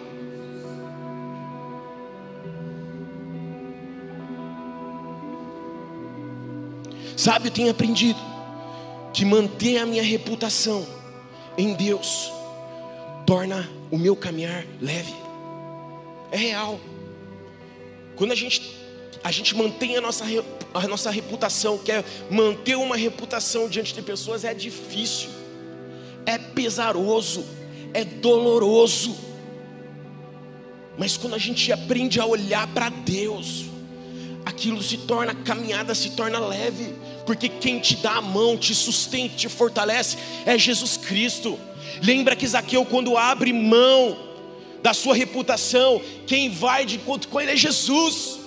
Sabe, 7.16 7.48
eu 7.48 7.52
tenho 7.52 7.72
aprendido 7.72 8.20
que 9.14 9.24
manter 9.24 9.78
a 9.78 9.86
minha 9.86 10.04
reputação 10.04 10.86
em 11.58 11.74
Deus 11.74 12.32
torna 13.26 13.70
o 13.90 13.98
meu 13.98 14.16
caminhar 14.16 14.66
leve. 14.82 15.14
É 16.32 16.38
real. 16.38 16.80
Quando 18.16 18.32
a 18.32 18.36
gente 18.36 18.76
a 19.24 19.32
gente 19.32 19.56
mantém 19.56 19.98
a 19.98 20.02
nossa, 20.02 20.24
a 20.72 20.88
nossa 20.88 21.10
reputação, 21.10 21.80
quer 21.80 22.06
manter 22.30 22.76
uma 22.76 22.96
reputação 22.96 23.68
diante 23.68 23.92
de 23.94 24.02
pessoas 24.04 24.44
é 24.44 24.54
difícil 24.54 25.30
é 26.26 26.38
pesaroso, 26.38 27.46
é 27.94 28.04
doloroso. 28.04 29.16
Mas 30.98 31.18
quando 31.18 31.36
a 31.36 31.38
gente 31.38 31.72
aprende 31.72 32.20
a 32.20 32.26
olhar 32.26 32.68
para 32.68 32.90
Deus, 32.90 33.66
aquilo 34.46 34.82
se 34.82 35.00
torna, 35.00 35.32
a 35.32 35.36
caminhada 35.36 35.96
se 35.96 36.12
torna 36.12 36.40
leve, 36.40 36.94
porque 37.26 37.50
quem 37.50 37.80
te 37.80 37.96
dá 37.96 38.14
a 38.14 38.22
mão, 38.22 38.56
te 38.56 38.76
sustenta, 38.76 39.36
te 39.36 39.50
fortalece, 39.50 40.18
é 40.46 40.58
Jesus 40.58 40.96
Cristo. 40.96 41.60
Lembra 42.04 42.36
que 42.36 42.48
Zaqueu, 42.48 42.86
quando 42.86 43.18
abre 43.18 43.52
mão 43.52 44.18
da 44.84 44.94
sua 44.94 45.16
reputação, 45.16 46.00
quem 46.28 46.50
vai 46.50 46.86
de 46.86 46.98
encontro 46.98 47.28
com 47.28 47.42
ele 47.42 47.52
é 47.52 47.58
Jesus. 47.58 48.40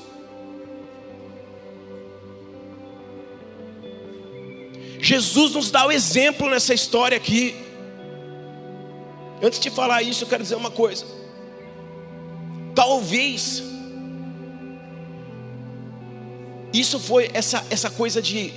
Jesus 5.00 5.52
nos 5.52 5.70
dá 5.70 5.86
o 5.86 5.92
exemplo 5.92 6.48
nessa 6.48 6.72
história 6.72 7.16
aqui. 7.16 7.56
Antes 9.42 9.58
de 9.58 9.70
falar 9.70 10.02
isso, 10.02 10.24
eu 10.24 10.28
quero 10.28 10.42
dizer 10.42 10.56
uma 10.56 10.70
coisa. 10.70 11.04
Talvez 12.74 13.62
isso 16.80 16.98
foi 16.98 17.30
essa, 17.32 17.64
essa 17.70 17.90
coisa 17.90 18.20
de 18.20 18.52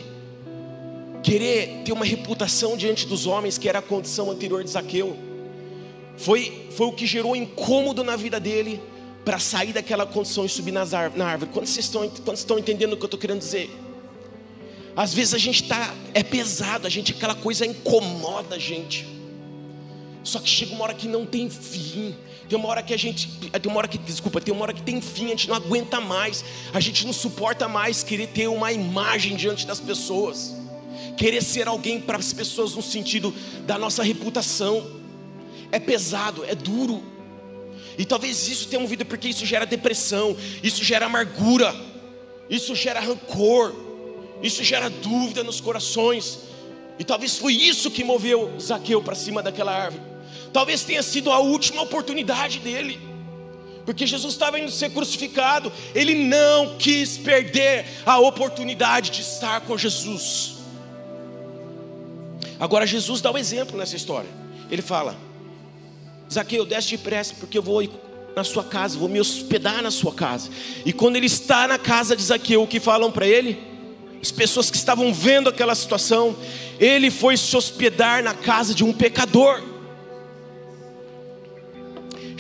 querer 1.24 1.84
ter 1.86 1.92
uma 1.92 2.06
reputação 2.06 2.76
diante 2.76 3.06
dos 3.06 3.26
homens, 3.26 3.58
que 3.58 3.70
era 3.70 3.80
a 3.80 3.82
condição 3.82 4.30
anterior 4.30 4.64
de 4.64 4.70
Zaqueu. 4.70 5.18
Foi, 6.18 6.68
foi 6.76 6.88
o 6.88 6.92
que 6.92 7.06
gerou 7.06 7.36
incômodo 7.36 8.04
na 8.04 8.16
vida 8.16 8.40
dele 8.40 8.82
para 9.24 9.40
sair 9.40 9.72
daquela 9.72 10.06
condição 10.06 10.46
e 10.46 10.50
subir 10.50 10.72
nas 10.72 10.94
árvore, 10.94 11.20
na 11.20 11.28
árvore. 11.28 11.52
Quando 11.54 11.68
vocês, 11.68 11.86
estão, 11.86 12.02
quando 12.02 12.26
vocês 12.26 12.40
estão 12.40 12.60
entendendo 12.60 12.94
o 12.94 12.98
que 12.98 13.04
eu 13.04 13.08
estou 13.08 13.20
querendo 13.20 13.40
dizer? 13.40 13.70
Às 14.96 15.14
vezes 15.14 15.34
a 15.34 15.38
gente 15.38 15.64
está, 15.64 15.94
é 16.14 16.24
pesado, 16.24 16.86
a 16.86 16.90
gente, 16.90 17.14
aquela 17.14 17.36
coisa 17.36 17.66
incomoda 17.66 18.56
a 18.56 18.60
gente. 18.60 19.08
Só 20.24 20.40
que 20.40 20.50
chega 20.50 20.74
uma 20.74 20.84
hora 20.84 20.94
que 20.94 21.08
não 21.08 21.26
tem 21.26 21.50
fim. 21.50 22.16
Tem 22.52 22.60
uma 22.60 22.68
hora 22.68 22.84
que 22.84 22.94
a 22.94 22.98
gente, 22.98 23.30
tem 23.30 23.72
uma 23.72 23.78
hora 23.78 23.88
que, 23.88 23.98
desculpa, 23.98 24.42
tem 24.42 24.54
uma 24.54 24.64
hora 24.64 24.74
que 24.74 24.82
tem 24.82 25.00
fim, 25.00 25.28
a 25.28 25.30
gente 25.30 25.48
não 25.48 25.56
aguenta 25.56 26.02
mais. 26.02 26.44
A 26.74 26.82
gente 26.82 27.06
não 27.06 27.14
suporta 27.14 27.66
mais 27.66 28.04
querer 28.04 28.28
ter 28.28 28.48
uma 28.48 28.74
imagem 28.74 29.38
diante 29.38 29.66
das 29.66 29.80
pessoas. 29.80 30.54
Querer 31.16 31.42
ser 31.42 31.70
alguém 31.70 32.02
para 32.02 32.18
as 32.18 32.34
pessoas 32.34 32.76
no 32.76 32.82
sentido 32.82 33.34
da 33.66 33.78
nossa 33.78 34.04
reputação. 34.04 34.86
É 35.72 35.80
pesado, 35.80 36.44
é 36.44 36.54
duro. 36.54 37.02
E 37.98 38.04
talvez 38.04 38.50
isso 38.50 38.68
tenha 38.68 38.82
movido 38.82 39.06
porque 39.06 39.30
isso 39.30 39.46
gera 39.46 39.66
depressão, 39.66 40.36
isso 40.62 40.84
gera 40.84 41.06
amargura, 41.06 41.74
isso 42.50 42.76
gera 42.76 43.00
rancor, 43.00 43.74
isso 44.44 44.62
gera 44.62 44.90
dúvida 44.90 45.42
nos 45.42 45.62
corações. 45.62 46.40
E 47.00 47.06
talvez 47.06 47.38
foi 47.38 47.54
isso 47.54 47.90
que 47.90 48.04
moveu 48.04 48.60
Zaqueu 48.60 49.02
para 49.02 49.16
cima 49.16 49.42
daquela 49.42 49.72
árvore. 49.72 50.11
Talvez 50.54 50.84
tenha 50.84 51.02
sido 51.02 51.32
a 51.32 51.40
última 51.40 51.82
oportunidade 51.82 52.60
dele, 52.60 53.00
porque 53.86 54.06
Jesus 54.06 54.34
estava 54.34 54.60
indo 54.60 54.72
ser 54.72 54.92
crucificado, 54.92 55.72
ele 55.96 56.14
não 56.14 56.78
quis 56.78 57.18
perder 57.18 57.86
a 58.06 58.20
oportunidade 58.20 59.10
de 59.12 59.22
estar 59.22 59.62
com 59.62 59.78
Jesus. 59.78 60.56
Agora, 62.60 62.86
Jesus 62.86 63.22
dá 63.22 63.32
o 63.32 63.34
um 63.34 63.38
exemplo 63.38 63.78
nessa 63.78 63.96
história. 63.96 64.30
Ele 64.70 64.82
fala: 64.82 65.18
Zaqueu, 66.32 66.66
desce 66.66 66.92
depressa, 66.92 67.34
porque 67.40 67.58
eu 67.58 67.64
vou 67.64 67.82
na 68.36 68.44
sua 68.44 68.64
casa, 68.64 68.98
vou 68.98 69.10
me 69.10 69.20
hospedar 69.20 69.82
na 69.82 69.92
sua 69.92 70.14
casa. 70.14 70.50
E 70.86 70.94
quando 70.94 71.16
ele 71.16 71.26
está 71.26 71.68
na 71.68 71.78
casa 71.78 72.16
de 72.16 72.24
Zaqueu, 72.24 72.64
o 72.64 72.68
que 72.68 72.80
falam 72.80 73.12
para 73.12 73.28
ele? 73.28 73.58
As 74.22 74.32
pessoas 74.32 74.70
que 74.70 74.78
estavam 74.78 75.12
vendo 75.12 75.50
aquela 75.50 75.74
situação, 75.74 76.36
ele 76.80 77.10
foi 77.10 77.36
se 77.36 77.58
hospedar 77.58 78.24
na 78.24 78.36
casa 78.36 78.74
de 78.74 78.84
um 78.84 78.94
pecador. 78.94 79.71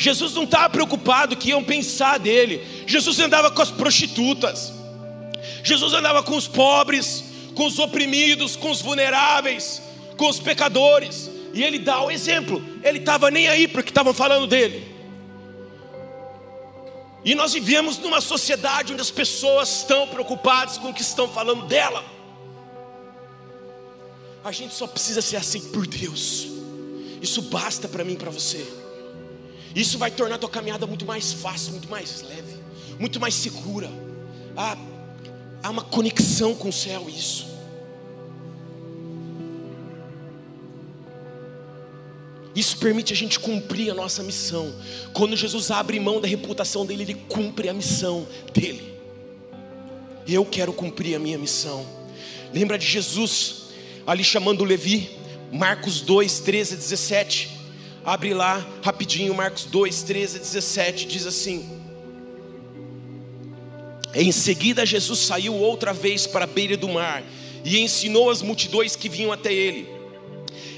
Jesus 0.02 0.34
não 0.34 0.46
estava 0.46 0.68
preocupado 0.68 1.36
que 1.36 1.50
iam 1.50 1.64
pensar 1.64 2.18
dele. 2.18 2.66
Jesus 2.88 3.20
andava 3.20 3.52
com 3.52 3.62
as 3.62 3.70
prostitutas. 3.70 4.74
Jesus 5.64 5.94
andava 5.94 6.24
com 6.24 6.36
os 6.36 6.48
pobres, 6.48 7.24
com 7.54 7.68
os 7.68 7.78
oprimidos, 7.78 8.56
com 8.56 8.72
os 8.72 8.82
vulneráveis, 8.82 9.80
com 10.18 10.28
os 10.28 10.40
pecadores. 10.40 11.30
E 11.54 11.64
ele 11.64 11.78
dá 11.78 12.02
o 12.02 12.10
exemplo. 12.10 12.64
Ele 12.84 12.98
estava 12.98 13.30
nem 13.30 13.48
aí 13.48 13.68
porque 13.68 13.92
estavam 13.92 14.12
falando 14.12 14.48
dele. 14.48 14.92
E 17.24 17.36
nós 17.36 17.54
vivemos 17.54 18.00
numa 18.00 18.22
sociedade 18.22 18.94
onde 18.94 19.04
as 19.04 19.12
pessoas 19.12 19.82
estão 19.82 20.08
preocupadas 20.08 20.80
com 20.80 20.90
o 20.90 20.94
que 20.96 21.04
estão 21.04 21.30
falando 21.30 21.68
dela. 21.68 22.04
A 24.44 24.52
gente 24.52 24.74
só 24.74 24.88
precisa 24.88 25.22
ser 25.22 25.38
aceito 25.38 25.70
por 25.70 25.86
Deus. 25.86 26.48
Isso 27.22 27.44
basta 27.44 27.88
para 27.88 28.04
mim 28.04 28.14
e 28.14 28.18
para 28.18 28.32
você. 28.32 28.81
Isso 29.76 29.98
vai 29.98 30.12
tornar 30.12 30.36
a 30.36 30.38
tua 30.38 30.50
caminhada 30.50 30.86
muito 30.86 31.06
mais 31.06 31.32
fácil, 31.32 31.72
muito 31.72 31.90
mais 31.90 32.22
leve, 32.22 32.56
muito 33.00 33.20
mais 33.20 33.34
segura. 33.34 33.90
Há, 34.56 34.78
há 35.64 35.70
uma 35.70 35.84
conexão 35.84 36.54
com 36.54 36.70
o 36.70 36.74
céu, 36.74 37.10
isso. 37.10 37.52
Isso 42.54 42.78
permite 42.78 43.14
a 43.14 43.16
gente 43.16 43.40
cumprir 43.40 43.92
a 43.92 43.94
nossa 43.94 44.22
missão. 44.22 44.74
Quando 45.14 45.38
Jesus 45.38 45.72
abre 45.72 46.00
mão 46.00 46.20
da 46.20 46.28
reputação 46.28 46.86
dele, 46.86 47.04
ele 47.04 47.14
cumpre 47.14 47.70
a 47.70 47.74
missão 47.74 48.28
dele. 48.54 48.94
Eu 50.28 50.46
quero 50.46 50.74
cumprir 50.74 51.16
a 51.16 51.20
minha 51.20 51.38
missão. 51.38 51.86
Lembra 52.54 52.78
de 52.78 52.86
Jesus 52.86 53.62
ali 54.06 54.24
chamando 54.24 54.66
Levi, 54.66 55.10
Marcos 55.52 56.02
2, 56.02 56.40
13 56.42 56.76
17. 56.76 57.61
Abre 58.04 58.34
lá 58.34 58.66
rapidinho, 58.84 59.34
Marcos 59.34 59.66
2, 59.66 60.04
13 60.04 60.40
17. 60.40 61.06
Diz 61.06 61.28
assim: 61.28 61.70
Em 64.14 64.32
seguida, 64.32 64.86
Jesus 64.86 65.20
saiu 65.20 65.54
outra 65.54 65.94
vez 65.94 66.26
para 66.26 66.46
a 66.46 66.48
beira 66.48 66.76
do 66.76 66.90
mar 66.90 67.24
e 67.64 67.80
ensinou 67.80 68.32
as 68.32 68.42
multidões 68.42 68.96
que 68.96 69.08
vinham 69.08 69.32
até 69.32 69.54
ele. 69.54 69.88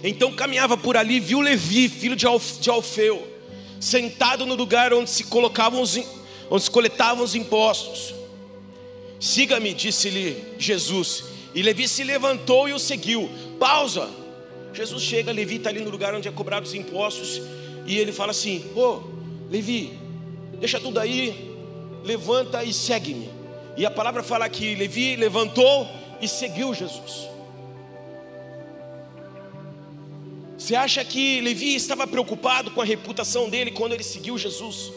Então 0.04 0.34
caminhava 0.34 0.76
por 0.76 0.98
ali, 0.98 1.20
viu 1.20 1.40
Levi, 1.40 1.88
filho 1.88 2.16
de 2.16 2.28
Alfeu, 2.70 3.26
sentado 3.80 4.46
no 4.46 4.56
lugar 4.56 4.94
onde 4.94 5.10
se 5.10 5.24
colocavam 5.24 5.82
os, 5.82 5.98
onde 6.52 6.64
se 6.64 6.72
coletavam 6.72 7.24
os 7.24 7.36
impostos. 7.36 8.14
Siga-me, 9.18 9.74
disse-lhe 9.74 10.44
Jesus. 10.60 11.24
E 11.56 11.62
Levi 11.62 11.88
se 11.88 12.04
levantou 12.04 12.68
e 12.68 12.74
o 12.74 12.80
seguiu. 12.80 13.30
Pausa. 13.58 14.23
Jesus 14.74 15.04
chega, 15.04 15.32
Levi 15.32 15.58
está 15.58 15.70
ali 15.70 15.82
no 15.82 15.90
lugar 15.90 16.16
onde 16.16 16.28
é 16.28 16.32
cobrado 16.32 16.66
os 16.66 16.74
impostos. 16.74 17.42
E 17.86 17.98
ele 17.98 18.12
fala 18.12 18.32
assim: 18.32 18.66
Ô, 18.76 18.80
oh, 18.80 19.04
Levi, 19.50 19.98
deixa 20.60 20.80
tudo 20.80 21.00
aí, 21.00 21.56
levanta 22.04 22.64
e 22.64 22.74
segue-me. 22.74 23.30
E 23.78 23.86
a 23.86 23.92
palavra 23.92 24.24
fala 24.24 24.48
que 24.50 24.76
Levi 24.76 25.16
levantou 25.16 25.88
e 26.22 26.28
seguiu 26.28 26.74
Jesus. 26.74 27.30
Você 30.58 30.76
acha 30.76 31.04
que 31.04 31.42
Levi 31.42 31.76
estava 31.76 32.08
preocupado 32.08 32.72
com 32.72 32.82
a 32.82 32.86
reputação 32.86 33.50
dele 33.50 33.72
quando 33.72 33.94
ele 33.94 34.04
seguiu 34.04 34.38
Jesus? 34.38 34.94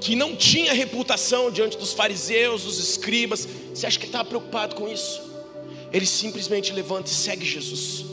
Que 0.00 0.16
não 0.16 0.34
tinha 0.34 0.72
reputação 0.72 1.50
diante 1.50 1.78
dos 1.78 1.92
fariseus, 1.92 2.64
dos 2.64 2.78
escribas. 2.78 3.46
Você 3.72 3.86
acha 3.86 3.98
que 3.98 4.06
ele 4.06 4.10
estava 4.10 4.28
preocupado 4.28 4.74
com 4.74 4.88
isso? 4.88 5.25
Ele 5.92 6.06
simplesmente 6.06 6.72
levanta 6.72 7.10
e 7.10 7.14
segue 7.14 7.44
Jesus. 7.44 8.04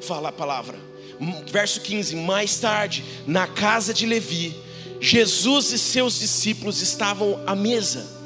Fala 0.00 0.30
a 0.30 0.32
palavra. 0.32 0.78
Verso 1.46 1.80
15: 1.80 2.16
Mais 2.16 2.58
tarde, 2.58 3.04
na 3.26 3.46
casa 3.46 3.92
de 3.92 4.06
Levi, 4.06 4.54
Jesus 5.00 5.72
e 5.72 5.78
seus 5.78 6.18
discípulos 6.18 6.80
estavam 6.80 7.42
à 7.46 7.54
mesa 7.54 8.20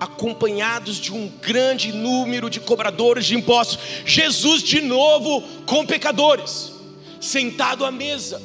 acompanhados 0.00 0.96
de 0.96 1.12
um 1.12 1.28
grande 1.40 1.92
número 1.92 2.50
de 2.50 2.60
cobradores 2.60 3.24
de 3.24 3.34
impostos. 3.34 3.78
Jesus 4.04 4.62
de 4.62 4.80
novo 4.80 5.42
com 5.64 5.86
pecadores, 5.86 6.72
sentado 7.20 7.84
à 7.84 7.90
mesa. 7.90 8.42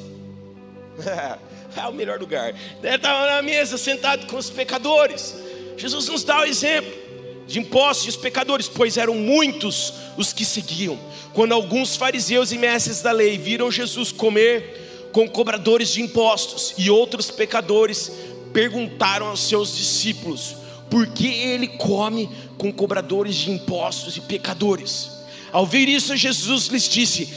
é 1.75 1.87
o 1.87 1.93
melhor 1.93 2.19
lugar. 2.19 2.53
Ele 2.81 2.95
estava 2.95 3.25
na 3.27 3.41
mesa, 3.41 3.77
sentado 3.77 4.27
com 4.27 4.37
os 4.37 4.49
pecadores. 4.49 5.35
Jesus 5.77 6.07
nos 6.07 6.23
dá 6.23 6.39
o 6.39 6.45
exemplo 6.45 7.08
de 7.49 7.59
impostos 7.59 8.05
e 8.05 8.09
os 8.09 8.15
pecadores, 8.15 8.69
pois 8.69 8.95
eram 8.95 9.15
muitos 9.15 9.93
os 10.15 10.31
que 10.31 10.45
seguiam. 10.45 10.99
Quando 11.33 11.53
alguns 11.53 11.95
fariseus 11.95 12.51
e 12.51 12.57
mestres 12.57 13.01
da 13.01 13.11
lei 13.11 13.37
viram 13.37 13.71
Jesus 13.71 14.11
comer 14.11 15.09
com 15.11 15.27
cobradores 15.27 15.89
de 15.89 16.01
impostos 16.01 16.73
e 16.77 16.89
outros 16.89 17.31
pecadores, 17.31 18.11
perguntaram 18.53 19.27
aos 19.27 19.41
seus 19.41 19.75
discípulos: 19.75 20.55
porque 20.89 21.27
ele 21.27 21.67
come 21.67 22.29
com 22.57 22.71
cobradores 22.71 23.35
de 23.35 23.51
impostos 23.51 24.17
e 24.17 24.21
pecadores. 24.21 25.11
Ao 25.51 25.65
ver 25.65 25.87
isso, 25.87 26.15
Jesus 26.15 26.67
lhes 26.67 26.89
disse: 26.89 27.29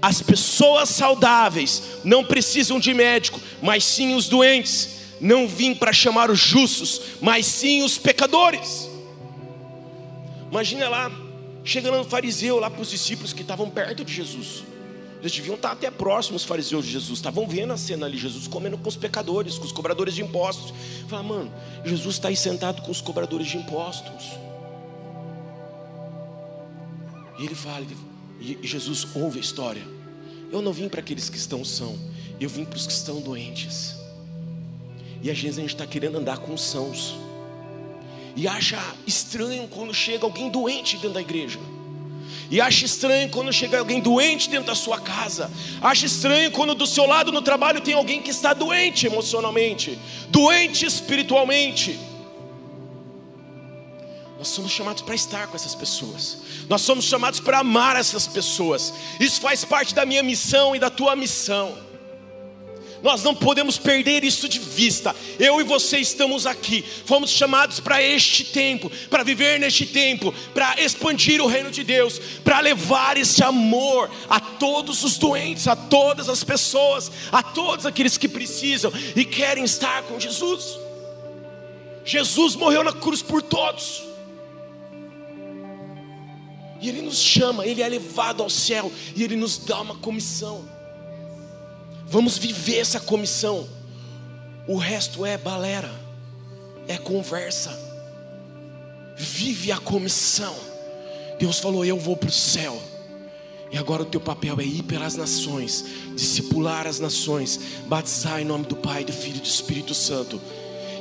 As 0.00 0.22
pessoas 0.22 0.88
saudáveis 0.88 1.82
não 2.02 2.24
precisam 2.24 2.80
de 2.80 2.94
médico, 2.94 3.40
mas 3.62 3.84
sim 3.84 4.14
os 4.14 4.28
doentes. 4.28 4.94
Não 5.20 5.46
vim 5.46 5.74
para 5.74 5.92
chamar 5.92 6.30
os 6.30 6.38
justos, 6.38 7.00
mas 7.20 7.46
sim 7.46 7.82
os 7.82 7.96
pecadores. 7.96 8.88
Imagina 10.50 10.88
lá, 10.88 11.10
chegando 11.64 11.98
um 11.98 12.04
fariseu 12.04 12.58
lá 12.58 12.70
para 12.70 12.82
os 12.82 12.90
discípulos 12.90 13.32
que 13.32 13.42
estavam 13.42 13.68
perto 13.70 14.04
de 14.04 14.12
Jesus. 14.12 14.64
Eles 15.20 15.32
deviam 15.32 15.54
estar 15.54 15.72
até 15.72 15.90
próximos 15.90 16.42
os 16.42 16.48
fariseus 16.48 16.84
de 16.84 16.92
Jesus, 16.92 17.18
estavam 17.18 17.48
vendo 17.48 17.72
a 17.72 17.78
cena 17.78 18.04
ali, 18.04 18.18
Jesus 18.18 18.46
comendo 18.46 18.76
com 18.76 18.88
os 18.88 18.96
pecadores, 18.96 19.56
com 19.56 19.64
os 19.64 19.72
cobradores 19.72 20.14
de 20.14 20.22
impostos. 20.22 20.74
Fala, 21.08 21.22
mano, 21.22 21.52
Jesus 21.82 22.16
está 22.16 22.28
aí 22.28 22.36
sentado 22.36 22.82
com 22.82 22.90
os 22.90 23.00
cobradores 23.00 23.46
de 23.46 23.56
impostos. 23.56 24.22
E 27.38 27.44
ele 27.46 27.54
fala, 27.54 27.86
e 28.38 28.58
Jesus 28.62 29.06
ouve 29.14 29.38
a 29.38 29.40
história. 29.40 29.82
Eu 30.52 30.60
não 30.60 30.74
vim 30.74 30.90
para 30.90 31.00
aqueles 31.00 31.30
que 31.30 31.38
estão 31.38 31.64
são, 31.64 31.98
eu 32.38 32.48
vim 32.50 32.66
para 32.66 32.76
os 32.76 32.86
que 32.86 32.92
estão 32.92 33.22
doentes. 33.22 33.94
E 35.22 35.30
às 35.30 35.40
vezes 35.40 35.56
a 35.56 35.62
gente 35.62 35.74
está 35.74 35.86
querendo 35.86 36.18
andar 36.18 36.36
com 36.36 36.52
os 36.52 36.60
sãos. 36.60 37.14
E 38.36 38.48
acha 38.48 38.78
estranho 39.06 39.68
quando 39.68 39.94
chega 39.94 40.24
alguém 40.24 40.50
doente 40.50 40.96
dentro 40.96 41.10
da 41.10 41.20
igreja. 41.20 41.58
E 42.50 42.60
acha 42.60 42.84
estranho 42.84 43.28
quando 43.30 43.52
chega 43.52 43.78
alguém 43.78 44.00
doente 44.00 44.50
dentro 44.50 44.66
da 44.66 44.74
sua 44.74 45.00
casa. 45.00 45.50
Acha 45.80 46.06
estranho 46.06 46.50
quando 46.50 46.74
do 46.74 46.86
seu 46.86 47.06
lado 47.06 47.32
no 47.32 47.42
trabalho 47.42 47.80
tem 47.80 47.94
alguém 47.94 48.20
que 48.20 48.30
está 48.30 48.52
doente 48.52 49.06
emocionalmente, 49.06 49.98
doente 50.28 50.84
espiritualmente. 50.84 51.98
Nós 54.36 54.48
somos 54.48 54.72
chamados 54.72 55.02
para 55.02 55.14
estar 55.14 55.46
com 55.46 55.56
essas 55.56 55.74
pessoas. 55.74 56.38
Nós 56.68 56.82
somos 56.82 57.06
chamados 57.06 57.40
para 57.40 57.60
amar 57.60 57.96
essas 57.96 58.26
pessoas. 58.26 58.92
Isso 59.18 59.40
faz 59.40 59.64
parte 59.64 59.94
da 59.94 60.04
minha 60.04 60.22
missão 60.22 60.76
e 60.76 60.78
da 60.78 60.90
tua 60.90 61.16
missão. 61.16 61.74
Nós 63.04 63.22
não 63.22 63.34
podemos 63.34 63.76
perder 63.76 64.24
isso 64.24 64.48
de 64.48 64.58
vista. 64.58 65.14
Eu 65.38 65.60
e 65.60 65.62
você 65.62 65.98
estamos 65.98 66.46
aqui, 66.46 66.82
fomos 67.04 67.30
chamados 67.30 67.78
para 67.78 68.02
este 68.02 68.44
tempo, 68.44 68.90
para 69.10 69.22
viver 69.22 69.60
neste 69.60 69.84
tempo, 69.84 70.32
para 70.54 70.80
expandir 70.82 71.38
o 71.42 71.46
reino 71.46 71.70
de 71.70 71.84
Deus, 71.84 72.18
para 72.42 72.60
levar 72.60 73.18
esse 73.18 73.44
amor 73.44 74.10
a 74.26 74.40
todos 74.40 75.04
os 75.04 75.18
doentes, 75.18 75.68
a 75.68 75.76
todas 75.76 76.30
as 76.30 76.42
pessoas, 76.42 77.12
a 77.30 77.42
todos 77.42 77.84
aqueles 77.84 78.16
que 78.16 78.26
precisam 78.26 78.90
e 79.14 79.22
querem 79.22 79.64
estar 79.64 80.02
com 80.04 80.18
Jesus. 80.18 80.78
Jesus 82.06 82.56
morreu 82.56 82.82
na 82.82 82.92
cruz 82.94 83.20
por 83.20 83.42
todos. 83.42 84.02
E 86.80 86.88
Ele 86.88 87.02
nos 87.02 87.18
chama, 87.18 87.66
Ele 87.66 87.82
é 87.82 87.88
levado 87.88 88.42
ao 88.42 88.48
céu 88.48 88.90
e 89.14 89.22
Ele 89.22 89.36
nos 89.36 89.58
dá 89.58 89.78
uma 89.82 89.96
comissão. 89.96 90.73
Vamos 92.06 92.38
viver 92.38 92.78
essa 92.78 93.00
comissão. 93.00 93.68
O 94.66 94.76
resto 94.76 95.26
é 95.26 95.36
balera, 95.36 95.92
é 96.88 96.96
conversa. 96.96 97.78
Vive 99.16 99.70
a 99.72 99.78
comissão. 99.78 100.54
Deus 101.38 101.58
falou: 101.58 101.84
Eu 101.84 101.98
vou 101.98 102.16
para 102.16 102.28
o 102.28 102.32
céu. 102.32 102.80
E 103.70 103.76
agora 103.76 104.02
o 104.02 104.06
teu 104.06 104.20
papel 104.20 104.60
é 104.60 104.64
ir 104.64 104.84
pelas 104.84 105.16
nações, 105.16 105.84
discipular 106.14 106.86
as 106.86 107.00
nações, 107.00 107.58
batizar 107.86 108.40
em 108.40 108.44
nome 108.44 108.66
do 108.66 108.76
Pai, 108.76 109.04
do 109.04 109.12
Filho 109.12 109.38
e 109.38 109.40
do 109.40 109.46
Espírito 109.46 109.92
Santo. 109.94 110.40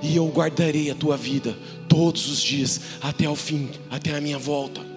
E 0.02 0.16
eu 0.16 0.28
guardarei 0.28 0.90
a 0.90 0.96
tua 0.96 1.16
vida 1.16 1.56
todos 1.88 2.28
os 2.30 2.42
dias, 2.42 2.82
até 3.00 3.30
o 3.30 3.36
fim, 3.36 3.70
até 3.92 4.16
a 4.16 4.22
minha 4.22 4.40
volta. 4.40 4.93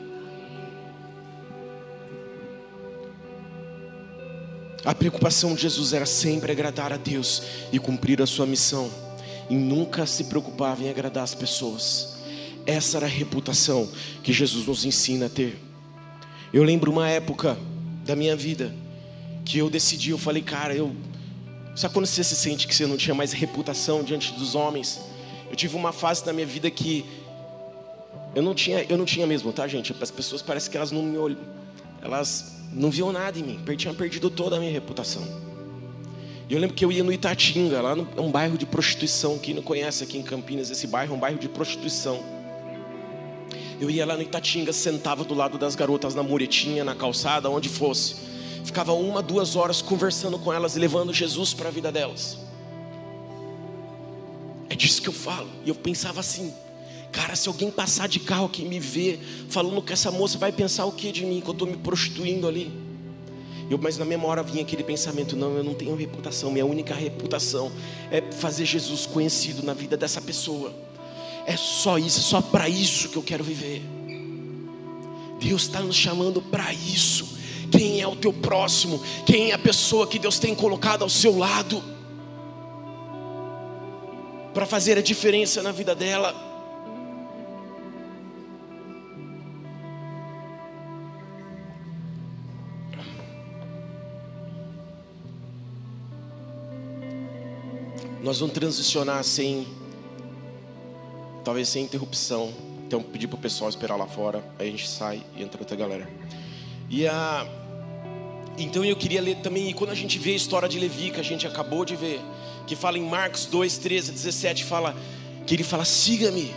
A 4.84 4.94
preocupação 4.94 5.54
de 5.54 5.62
Jesus 5.62 5.92
era 5.92 6.06
sempre 6.06 6.52
agradar 6.52 6.92
a 6.92 6.96
Deus 6.96 7.42
e 7.72 7.78
cumprir 7.78 8.22
a 8.22 8.26
sua 8.26 8.46
missão, 8.46 8.90
e 9.48 9.54
nunca 9.54 10.06
se 10.06 10.24
preocupava 10.24 10.82
em 10.82 10.90
agradar 10.90 11.24
as 11.24 11.34
pessoas. 11.34 12.16
Essa 12.66 12.98
era 12.98 13.06
a 13.06 13.08
reputação 13.08 13.88
que 14.22 14.32
Jesus 14.32 14.66
nos 14.66 14.84
ensina 14.84 15.26
a 15.26 15.28
ter. 15.28 15.56
Eu 16.52 16.62
lembro 16.62 16.90
uma 16.90 17.08
época 17.08 17.56
da 18.04 18.14
minha 18.14 18.36
vida 18.36 18.74
que 19.44 19.58
eu 19.58 19.70
decidi, 19.70 20.10
eu 20.10 20.18
falei, 20.18 20.42
cara, 20.42 20.74
eu. 20.74 20.94
Sabe 21.74 21.92
quando 21.92 22.06
você 22.06 22.24
se 22.24 22.34
sente 22.34 22.66
que 22.66 22.74
você 22.74 22.86
não 22.86 22.96
tinha 22.96 23.14
mais 23.14 23.32
reputação 23.32 24.02
diante 24.02 24.32
dos 24.32 24.54
homens? 24.54 25.00
Eu 25.50 25.56
tive 25.56 25.76
uma 25.76 25.92
fase 25.92 26.24
da 26.24 26.32
minha 26.32 26.46
vida 26.46 26.70
que 26.70 27.04
eu 28.34 28.42
não 28.42 28.54
tinha, 28.54 28.84
eu 28.88 28.96
não 28.96 29.04
tinha 29.04 29.26
mesmo, 29.26 29.52
tá, 29.52 29.66
gente? 29.68 29.94
As 30.00 30.10
pessoas 30.10 30.42
parecem 30.42 30.70
que 30.70 30.76
elas 30.76 30.90
não 30.90 31.02
me 31.02 31.16
olham 31.16 31.38
elas 32.06 32.52
não 32.72 32.90
viam 32.90 33.12
nada 33.12 33.38
em 33.38 33.42
mim, 33.42 33.60
tinham 33.76 33.94
perdido 33.94 34.30
toda 34.30 34.56
a 34.56 34.58
minha 34.58 34.72
reputação. 34.72 35.22
E 36.48 36.54
eu 36.54 36.60
lembro 36.60 36.76
que 36.76 36.84
eu 36.84 36.92
ia 36.92 37.02
no 37.02 37.12
Itatinga, 37.12 37.82
lá 37.82 37.96
no, 37.96 38.08
é 38.16 38.20
um 38.20 38.30
bairro 38.30 38.56
de 38.56 38.64
prostituição, 38.64 39.38
quem 39.38 39.54
não 39.54 39.62
conhece 39.62 40.04
aqui 40.04 40.16
em 40.16 40.22
Campinas, 40.22 40.70
esse 40.70 40.86
bairro 40.86 41.14
é 41.14 41.16
um 41.16 41.20
bairro 41.20 41.38
de 41.38 41.48
prostituição. 41.48 42.22
Eu 43.80 43.90
ia 43.90 44.06
lá 44.06 44.16
no 44.16 44.22
Itatinga, 44.22 44.72
sentava 44.72 45.24
do 45.24 45.34
lado 45.34 45.58
das 45.58 45.74
garotas 45.74 46.14
na 46.14 46.22
muretinha, 46.22 46.84
na 46.84 46.94
calçada, 46.94 47.50
onde 47.50 47.68
fosse. 47.68 48.14
Ficava 48.64 48.92
uma, 48.92 49.20
duas 49.20 49.56
horas 49.56 49.82
conversando 49.82 50.38
com 50.38 50.52
elas 50.52 50.76
e 50.76 50.78
levando 50.78 51.12
Jesus 51.12 51.52
para 51.52 51.68
a 51.68 51.72
vida 51.72 51.90
delas. 51.90 52.38
É 54.70 54.74
disso 54.74 55.02
que 55.02 55.08
eu 55.08 55.12
falo. 55.12 55.48
E 55.64 55.68
eu 55.68 55.74
pensava 55.74 56.20
assim, 56.20 56.54
cara, 57.12 57.34
se 57.36 57.48
alguém 57.48 57.70
passar 57.70 58.08
de 58.08 58.20
carro 58.20 58.46
aqui 58.46 58.62
e 58.62 58.64
me 58.64 58.78
ver 58.78 59.20
falando 59.48 59.80
que 59.82 59.92
essa 59.92 60.10
moça 60.10 60.38
vai 60.38 60.52
pensar 60.52 60.84
o 60.86 60.92
que 60.92 61.12
de 61.12 61.24
mim, 61.24 61.40
que 61.40 61.48
eu 61.48 61.52
estou 61.52 61.66
me 61.66 61.76
prostituindo 61.76 62.46
ali. 62.46 62.70
Eu, 63.68 63.78
mas 63.78 63.98
na 63.98 64.04
mesma 64.04 64.26
hora 64.26 64.42
vinha 64.42 64.62
aquele 64.62 64.84
pensamento: 64.84 65.36
não, 65.36 65.56
eu 65.56 65.64
não 65.64 65.74
tenho 65.74 65.94
reputação, 65.96 66.50
minha 66.50 66.64
única 66.64 66.94
reputação 66.94 67.72
é 68.10 68.22
fazer 68.32 68.64
Jesus 68.64 69.06
conhecido 69.06 69.62
na 69.62 69.74
vida 69.74 69.96
dessa 69.96 70.20
pessoa. 70.20 70.72
É 71.46 71.56
só 71.56 71.98
isso, 71.98 72.20
é 72.20 72.22
só 72.22 72.40
para 72.40 72.68
isso 72.68 73.08
que 73.08 73.16
eu 73.16 73.22
quero 73.22 73.44
viver. 73.44 73.82
Deus 75.40 75.62
está 75.62 75.80
nos 75.80 75.96
chamando 75.96 76.40
para 76.40 76.72
isso. 76.72 77.36
Quem 77.70 78.00
é 78.00 78.06
o 78.06 78.16
teu 78.16 78.32
próximo? 78.32 79.02
Quem 79.24 79.50
é 79.50 79.54
a 79.54 79.58
pessoa 79.58 80.06
que 80.06 80.18
Deus 80.18 80.38
tem 80.38 80.54
colocado 80.54 81.02
ao 81.02 81.08
seu 81.08 81.36
lado? 81.36 81.96
para 84.56 84.64
fazer 84.64 84.96
a 84.96 85.02
diferença 85.02 85.62
na 85.62 85.70
vida 85.70 85.94
dela. 85.94 86.34
Nós 98.26 98.40
vamos 98.40 98.54
transicionar 98.56 99.22
sem, 99.22 99.64
talvez 101.44 101.68
sem 101.68 101.84
interrupção. 101.84 102.52
Então, 102.84 103.00
pedir 103.00 103.28
para 103.28 103.36
o 103.36 103.40
pessoal 103.40 103.70
esperar 103.70 103.94
lá 103.94 104.08
fora. 104.08 104.42
Aí 104.58 104.66
a 104.66 104.70
gente 104.72 104.88
sai 104.88 105.22
e 105.36 105.44
entra 105.44 105.60
outra 105.60 105.76
galera. 105.76 106.10
E 106.90 107.06
a. 107.06 107.46
Então 108.58 108.84
eu 108.84 108.96
queria 108.96 109.22
ler 109.22 109.36
também, 109.42 109.70
e 109.70 109.72
quando 109.72 109.90
a 109.90 109.94
gente 109.94 110.18
vê 110.18 110.32
a 110.32 110.34
história 110.34 110.68
de 110.68 110.76
Levi, 110.76 111.12
que 111.12 111.20
a 111.20 111.22
gente 111.22 111.46
acabou 111.46 111.84
de 111.84 111.94
ver, 111.94 112.20
que 112.66 112.74
fala 112.74 112.98
em 112.98 113.08
Marcos 113.08 113.46
2, 113.46 113.78
13, 113.78 114.10
17, 114.10 114.64
fala 114.64 114.96
que 115.46 115.54
ele 115.54 115.62
fala: 115.62 115.84
siga-me. 115.84 116.52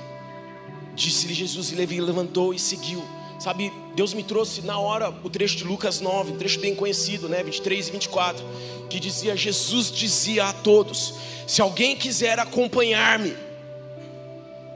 Disse-lhe 0.95 1.35
Jesus 1.35 1.71
e 1.71 1.75
Levi 1.75 2.01
levantou 2.01 2.51
e 2.51 2.57
seguiu. 2.57 3.03
Sabe, 3.39 3.71
Deus 3.95 4.13
me 4.13 4.21
trouxe 4.21 4.61
na 4.61 4.77
hora 4.77 5.09
o 5.23 5.29
trecho 5.29 5.55
de 5.55 5.63
Lucas 5.63 6.01
9, 6.01 6.33
um 6.33 6.37
trecho 6.37 6.59
bem 6.59 6.75
conhecido, 6.75 7.29
né, 7.29 7.41
23 7.41 7.87
e 7.87 7.91
24, 7.91 8.45
que 8.89 8.99
dizia: 8.99 9.35
Jesus 9.37 9.89
dizia 9.89 10.49
a 10.49 10.53
todos: 10.53 11.13
Se 11.47 11.61
alguém 11.61 11.95
quiser 11.95 12.37
acompanhar-me, 12.37 13.33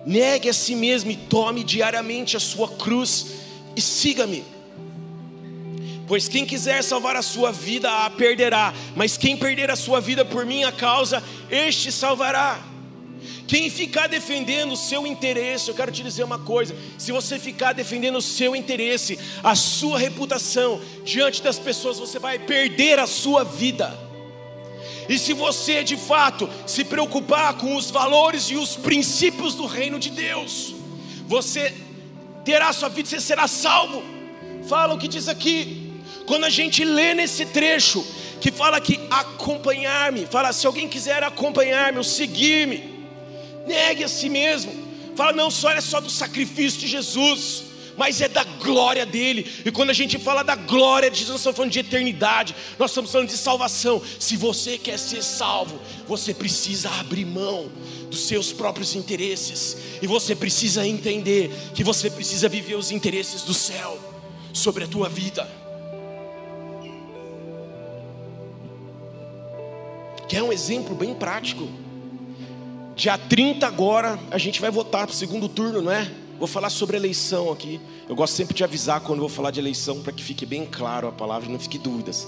negue 0.05 0.47
a 0.47 0.53
si 0.53 0.75
mesmo 0.75 1.11
e 1.11 1.17
tome 1.17 1.61
diariamente 1.61 2.37
a 2.37 2.39
sua 2.39 2.69
cruz 2.69 3.33
e 3.75 3.81
siga-me. 3.81 4.45
Pois 6.07 6.29
quem 6.29 6.45
quiser 6.45 6.81
salvar 6.83 7.17
a 7.17 7.21
sua 7.21 7.51
vida 7.51 8.05
a 8.05 8.09
perderá, 8.09 8.73
mas 8.95 9.17
quem 9.17 9.35
perder 9.35 9.71
a 9.71 9.75
sua 9.75 9.99
vida 9.99 10.23
por 10.23 10.45
minha 10.45 10.71
causa, 10.71 11.21
este 11.51 11.91
salvará. 11.91 12.72
Quem 13.47 13.69
ficar 13.69 14.07
defendendo 14.07 14.71
o 14.71 14.77
seu 14.77 15.05
interesse, 15.05 15.69
eu 15.69 15.75
quero 15.75 15.91
te 15.91 16.01
dizer 16.01 16.23
uma 16.23 16.39
coisa: 16.39 16.75
se 16.97 17.11
você 17.11 17.37
ficar 17.37 17.73
defendendo 17.73 18.17
o 18.17 18.21
seu 18.21 18.55
interesse, 18.55 19.19
a 19.43 19.55
sua 19.55 19.99
reputação 19.99 20.81
diante 21.03 21.41
das 21.41 21.59
pessoas, 21.59 21.99
você 21.99 22.19
vai 22.19 22.39
perder 22.39 22.99
a 22.99 23.07
sua 23.07 23.43
vida. 23.43 23.97
E 25.09 25.19
se 25.19 25.33
você 25.33 25.83
de 25.83 25.97
fato 25.97 26.49
se 26.65 26.85
preocupar 26.85 27.55
com 27.55 27.75
os 27.75 27.91
valores 27.91 28.45
e 28.45 28.55
os 28.55 28.75
princípios 28.77 29.53
do 29.53 29.65
reino 29.65 29.99
de 29.99 30.09
Deus, 30.09 30.73
você 31.27 31.73
terá 32.45 32.71
sua 32.71 32.89
vida, 32.89 33.09
você 33.09 33.19
será 33.19 33.47
salvo. 33.47 34.03
Fala 34.67 34.93
o 34.93 34.97
que 34.97 35.09
diz 35.09 35.27
aqui, 35.27 35.91
quando 36.25 36.45
a 36.45 36.49
gente 36.49 36.85
lê 36.85 37.13
nesse 37.13 37.45
trecho, 37.45 38.05
que 38.39 38.51
fala 38.51 38.79
que 38.79 38.99
acompanhar-me, 39.09 40.25
fala 40.25 40.53
se 40.53 40.65
alguém 40.65 40.87
quiser 40.87 41.21
acompanhar-me 41.23 41.97
ou 41.97 42.03
seguir-me, 42.03 42.92
negue 43.65 44.03
a 44.03 44.07
si 44.07 44.29
mesmo. 44.29 44.73
Fala, 45.15 45.31
não 45.31 45.51
só 45.51 45.71
é 45.71 45.81
só 45.81 46.01
do 46.01 46.09
sacrifício 46.09 46.79
de 46.79 46.87
Jesus, 46.87 47.63
mas 47.97 48.21
é 48.21 48.27
da 48.27 48.43
glória 48.43 49.05
dele. 49.05 49.49
E 49.63 49.71
quando 49.71 49.91
a 49.91 49.93
gente 49.93 50.17
fala 50.17 50.43
da 50.43 50.55
glória 50.55 51.09
de 51.09 51.17
Jesus, 51.17 51.31
nós 51.31 51.41
estamos 51.41 51.57
falando 51.57 51.71
de 51.71 51.79
eternidade, 51.79 52.55
nós 52.79 52.91
estamos 52.91 53.11
falando 53.11 53.29
de 53.29 53.37
salvação. 53.37 54.01
Se 54.19 54.35
você 54.35 54.77
quer 54.77 54.97
ser 54.97 55.23
salvo, 55.23 55.79
você 56.07 56.33
precisa 56.33 56.89
abrir 56.89 57.25
mão 57.25 57.69
dos 58.09 58.27
seus 58.27 58.51
próprios 58.51 58.95
interesses, 58.95 59.77
e 60.01 60.07
você 60.07 60.35
precisa 60.35 60.85
entender 60.87 61.51
que 61.73 61.83
você 61.83 62.09
precisa 62.09 62.47
viver 62.47 62.75
os 62.75 62.91
interesses 62.91 63.41
do 63.41 63.53
céu 63.53 63.99
sobre 64.51 64.83
a 64.83 64.87
tua 64.87 65.09
vida. 65.09 65.49
Quer 70.27 70.41
um 70.41 70.51
exemplo 70.51 70.95
bem 70.95 71.13
prático? 71.13 71.67
Dia 72.95 73.17
30 73.17 73.65
agora 73.65 74.19
a 74.29 74.37
gente 74.37 74.61
vai 74.61 74.69
votar 74.69 75.07
para 75.07 75.13
o 75.13 75.15
segundo 75.15 75.49
turno, 75.49 75.81
não 75.81 75.91
é? 75.91 76.09
Vou 76.37 76.47
falar 76.47 76.69
sobre 76.69 76.95
eleição 76.95 77.51
aqui. 77.51 77.79
Eu 78.07 78.15
gosto 78.15 78.35
sempre 78.35 78.53
de 78.53 78.63
avisar 78.63 79.01
quando 79.01 79.19
vou 79.19 79.29
falar 79.29 79.49
de 79.49 79.59
eleição 79.59 80.01
para 80.01 80.13
que 80.13 80.23
fique 80.23 80.45
bem 80.45 80.65
claro 80.65 81.07
a 81.07 81.11
palavra 81.11 81.49
e 81.49 81.51
não 81.51 81.59
fique 81.59 81.77
dúvidas. 81.77 82.27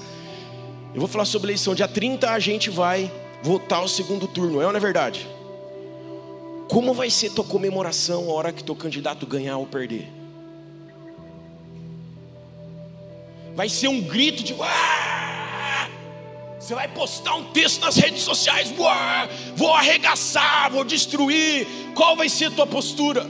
Eu 0.94 1.00
vou 1.00 1.08
falar 1.08 1.26
sobre 1.26 1.48
eleição. 1.48 1.76
Dia 1.76 1.88
30 1.88 2.32
a 2.32 2.40
gente 2.40 2.70
vai 2.70 3.12
votar 3.44 3.84
o 3.84 3.88
segundo 3.88 4.28
turno, 4.28 4.62
é 4.62 4.66
ou 4.66 4.72
não 4.72 4.78
é 4.78 4.82
verdade? 4.82 5.28
Como 6.68 6.94
vai 6.94 7.12
ser 7.12 7.32
tua 7.32 7.44
comemoração 7.44 8.30
a 8.30 8.34
hora 8.34 8.52
que 8.52 8.64
teu 8.64 8.76
candidato 8.76 9.28
ganhar 9.28 9.58
ou 9.58 9.68
perder? 9.68 10.12
Vai 13.56 13.70
ser 13.70 13.88
um 13.88 14.02
grito 14.02 14.44
de 14.44 14.54
Uah! 14.54 15.05
Você 16.66 16.74
vai 16.74 16.88
postar 16.88 17.36
um 17.36 17.44
texto 17.52 17.80
nas 17.82 17.96
redes 17.96 18.24
sociais, 18.24 18.74
vou 19.56 19.72
arregaçar, 19.72 20.72
vou 20.72 20.84
destruir. 20.84 21.68
Qual 21.94 22.16
vai 22.16 22.28
ser 22.28 22.46
a 22.46 22.50
tua 22.50 22.66
postura? 22.66 23.30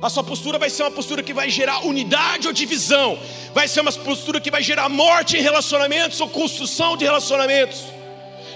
A 0.00 0.08
sua 0.08 0.22
postura 0.22 0.60
vai 0.60 0.70
ser 0.70 0.84
uma 0.84 0.92
postura 0.92 1.24
que 1.24 1.34
vai 1.34 1.50
gerar 1.50 1.84
unidade 1.84 2.46
ou 2.46 2.52
divisão, 2.52 3.18
vai 3.52 3.66
ser 3.66 3.80
uma 3.80 3.90
postura 3.90 4.40
que 4.40 4.48
vai 4.48 4.62
gerar 4.62 4.88
morte 4.88 5.38
em 5.38 5.42
relacionamentos 5.42 6.20
ou 6.20 6.28
construção 6.28 6.96
de 6.96 7.04
relacionamentos. 7.04 7.95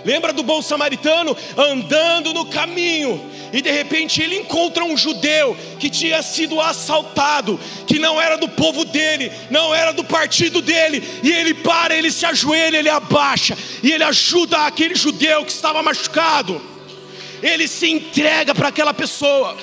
Lembra 0.05 0.33
do 0.33 0.43
bom 0.43 0.63
samaritano 0.63 1.37
andando 1.57 2.33
no 2.33 2.47
caminho 2.47 3.31
e 3.53 3.61
de 3.61 3.71
repente 3.71 4.23
ele 4.23 4.37
encontra 4.37 4.85
um 4.85 4.97
judeu 4.97 5.57
que 5.79 5.91
tinha 5.91 6.23
sido 6.23 6.61
assaltado, 6.61 7.59
que 7.87 7.99
não 7.99 8.21
era 8.21 8.37
do 8.37 8.49
povo 8.49 8.85
dele, 8.85 9.33
não 9.51 9.75
era 9.75 9.93
do 9.93 10.05
partido 10.05 10.63
dele, 10.63 11.03
e 11.23 11.33
ele 11.33 11.55
para, 11.55 11.97
ele 11.97 12.11
se 12.11 12.25
ajoelha, 12.25 12.79
ele 12.79 12.89
abaixa 12.89 13.57
e 13.83 13.93
ele 13.93 14.05
ajuda 14.05 14.67
aquele 14.67 14.95
judeu 14.95 15.45
que 15.45 15.53
estava 15.53 15.83
machucado. 15.83 16.61
Ele 17.43 17.67
se 17.67 17.91
entrega 17.91 18.55
para 18.55 18.69
aquela 18.69 18.93
pessoa. 18.93 19.57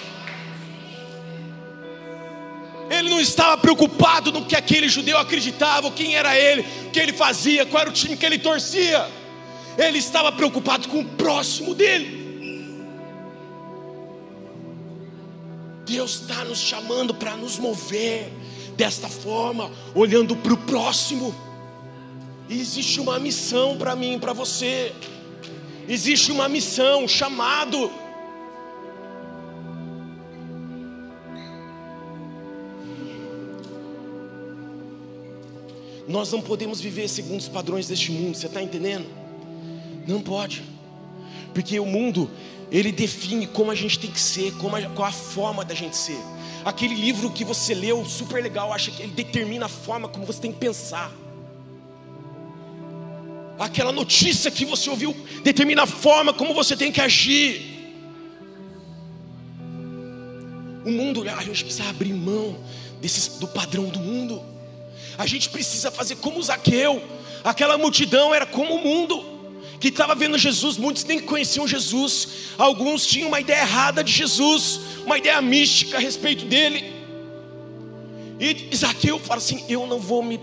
Ele 2.89 3.09
não 3.09 3.19
estava 3.19 3.57
preocupado 3.57 4.31
no 4.31 4.45
que 4.45 4.55
aquele 4.55 4.89
judeu 4.89 5.17
acreditava, 5.17 5.91
quem 5.91 6.15
era 6.15 6.37
ele, 6.37 6.65
o 6.85 6.89
que 6.89 6.99
ele 6.99 7.13
fazia, 7.13 7.65
qual 7.65 7.81
era 7.81 7.89
o 7.89 7.93
time 7.93 8.15
que 8.15 8.25
ele 8.25 8.39
torcia 8.39 9.05
ele 9.77 9.99
estava 9.99 10.31
preocupado 10.31 10.87
com 10.89 11.01
o 11.01 11.05
próximo 11.05 11.75
dele. 11.75 12.17
Deus 15.85 16.21
está 16.21 16.43
nos 16.43 16.59
chamando 16.59 17.13
para 17.13 17.37
nos 17.37 17.57
mover 17.59 18.29
desta 18.75 19.07
forma, 19.07 19.71
olhando 19.95 20.35
para 20.35 20.53
o 20.53 20.57
próximo. 20.57 21.33
E 22.49 22.59
existe 22.59 22.99
uma 22.99 23.19
missão 23.19 23.77
para 23.77 23.95
mim, 23.95 24.19
para 24.19 24.33
você. 24.33 24.93
Existe 25.87 26.31
uma 26.31 26.49
missão, 26.49 27.03
um 27.03 27.07
chamado. 27.07 27.91
Nós 36.07 36.31
não 36.31 36.41
podemos 36.41 36.79
viver 36.79 37.07
segundo 37.07 37.39
os 37.39 37.49
padrões 37.49 37.87
deste 37.87 38.11
mundo, 38.11 38.35
você 38.35 38.47
está 38.47 38.61
entendendo? 38.61 39.26
Não 40.07 40.21
pode. 40.21 40.63
Porque 41.53 41.79
o 41.79 41.85
mundo, 41.85 42.31
ele 42.71 42.91
define 42.91 43.45
como 43.45 43.69
a 43.69 43.75
gente 43.75 43.99
tem 43.99 44.09
que 44.09 44.19
ser, 44.19 44.53
como 44.53 44.75
a, 44.75 44.81
qual 44.83 45.07
a 45.07 45.11
forma 45.11 45.65
da 45.65 45.75
gente 45.75 45.97
ser. 45.97 46.17
Aquele 46.63 46.95
livro 46.95 47.29
que 47.31 47.43
você 47.43 47.73
leu, 47.73 48.05
super 48.05 48.41
legal, 48.41 48.71
acha 48.71 48.89
que 48.89 49.03
ele 49.03 49.11
determina 49.11 49.65
a 49.65 49.69
forma 49.69 50.07
como 50.07 50.25
você 50.25 50.39
tem 50.39 50.51
que 50.51 50.59
pensar. 50.59 51.11
Aquela 53.59 53.91
notícia 53.91 54.51
que 54.51 54.65
você 54.65 54.89
ouviu 54.89 55.15
determina 55.43 55.83
a 55.83 55.87
forma 55.87 56.33
como 56.33 56.53
você 56.53 56.75
tem 56.77 56.91
que 56.91 57.01
agir. 57.01 57.75
O 60.85 60.91
mundo, 60.91 61.23
a 61.27 61.43
gente 61.43 61.65
precisa 61.65 61.89
abrir 61.89 62.13
mão 62.13 62.57
desses, 63.01 63.27
do 63.39 63.47
padrão 63.47 63.89
do 63.89 63.99
mundo. 63.99 64.41
A 65.17 65.25
gente 65.25 65.49
precisa 65.49 65.89
fazer 65.89 66.17
como 66.17 66.41
Zaqueu. 66.41 67.01
Aquela 67.43 67.77
multidão 67.77 68.33
era 68.33 68.45
como 68.45 68.75
o 68.75 68.83
mundo 68.83 69.25
que 69.79 69.89
estava 69.89 70.15
vendo 70.15 70.37
Jesus, 70.37 70.77
muitos 70.77 71.03
nem 71.03 71.19
conheciam 71.19 71.67
Jesus, 71.67 72.27
alguns 72.57 73.05
tinham 73.05 73.27
uma 73.27 73.39
ideia 73.39 73.61
errada 73.61 74.03
de 74.03 74.11
Jesus, 74.11 74.79
uma 75.05 75.17
ideia 75.17 75.41
mística 75.41 75.97
a 75.97 75.99
respeito 75.99 76.45
dele. 76.45 76.93
E 78.39 78.75
Zaqueu 78.75 79.19
fala 79.19 79.37
assim: 79.37 79.63
Eu 79.67 79.87
não 79.87 79.99
vou 79.99 80.23
me, 80.23 80.39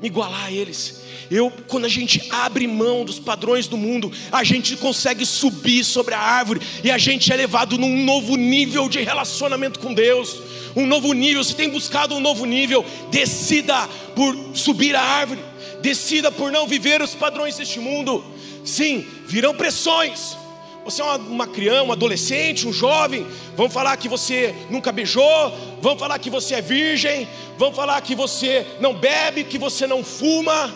me 0.00 0.08
igualar 0.08 0.46
a 0.46 0.52
eles. 0.52 1.06
Eu, 1.30 1.50
quando 1.66 1.86
a 1.86 1.88
gente 1.88 2.22
abre 2.30 2.66
mão 2.68 3.04
dos 3.04 3.18
padrões 3.18 3.66
do 3.66 3.76
mundo, 3.76 4.12
a 4.30 4.44
gente 4.44 4.76
consegue 4.76 5.26
subir 5.26 5.82
sobre 5.82 6.14
a 6.14 6.20
árvore 6.20 6.60
e 6.84 6.90
a 6.90 6.98
gente 6.98 7.32
é 7.32 7.36
levado 7.36 7.76
num 7.76 8.04
novo 8.04 8.36
nível 8.36 8.88
de 8.88 9.00
relacionamento 9.00 9.80
com 9.80 9.92
Deus. 9.92 10.36
Um 10.76 10.86
novo 10.86 11.12
nível, 11.12 11.42
você 11.42 11.54
tem 11.54 11.68
buscado 11.68 12.14
um 12.14 12.20
novo 12.20 12.44
nível, 12.44 12.84
decida 13.10 13.88
por 14.14 14.36
subir 14.54 14.94
a 14.94 15.00
árvore, 15.00 15.40
decida 15.86 16.32
por 16.32 16.50
não 16.50 16.66
viver 16.66 17.00
os 17.00 17.14
padrões 17.14 17.56
deste 17.56 17.78
mundo. 17.78 18.24
Sim, 18.64 19.06
virão 19.24 19.54
pressões. 19.54 20.36
Você 20.84 21.00
é 21.00 21.04
uma, 21.04 21.16
uma, 21.16 21.46
criança, 21.46 21.84
um 21.84 21.92
adolescente, 21.92 22.66
um 22.66 22.72
jovem. 22.72 23.24
Vão 23.56 23.70
falar 23.70 23.96
que 23.96 24.08
você 24.08 24.52
nunca 24.68 24.90
beijou. 24.90 25.52
Vão 25.80 25.96
falar 25.96 26.18
que 26.18 26.28
você 26.28 26.56
é 26.56 26.60
virgem. 26.60 27.28
Vão 27.56 27.72
falar 27.72 28.00
que 28.00 28.16
você 28.16 28.66
não 28.80 28.94
bebe, 28.94 29.44
que 29.44 29.58
você 29.58 29.86
não 29.86 30.02
fuma. 30.02 30.74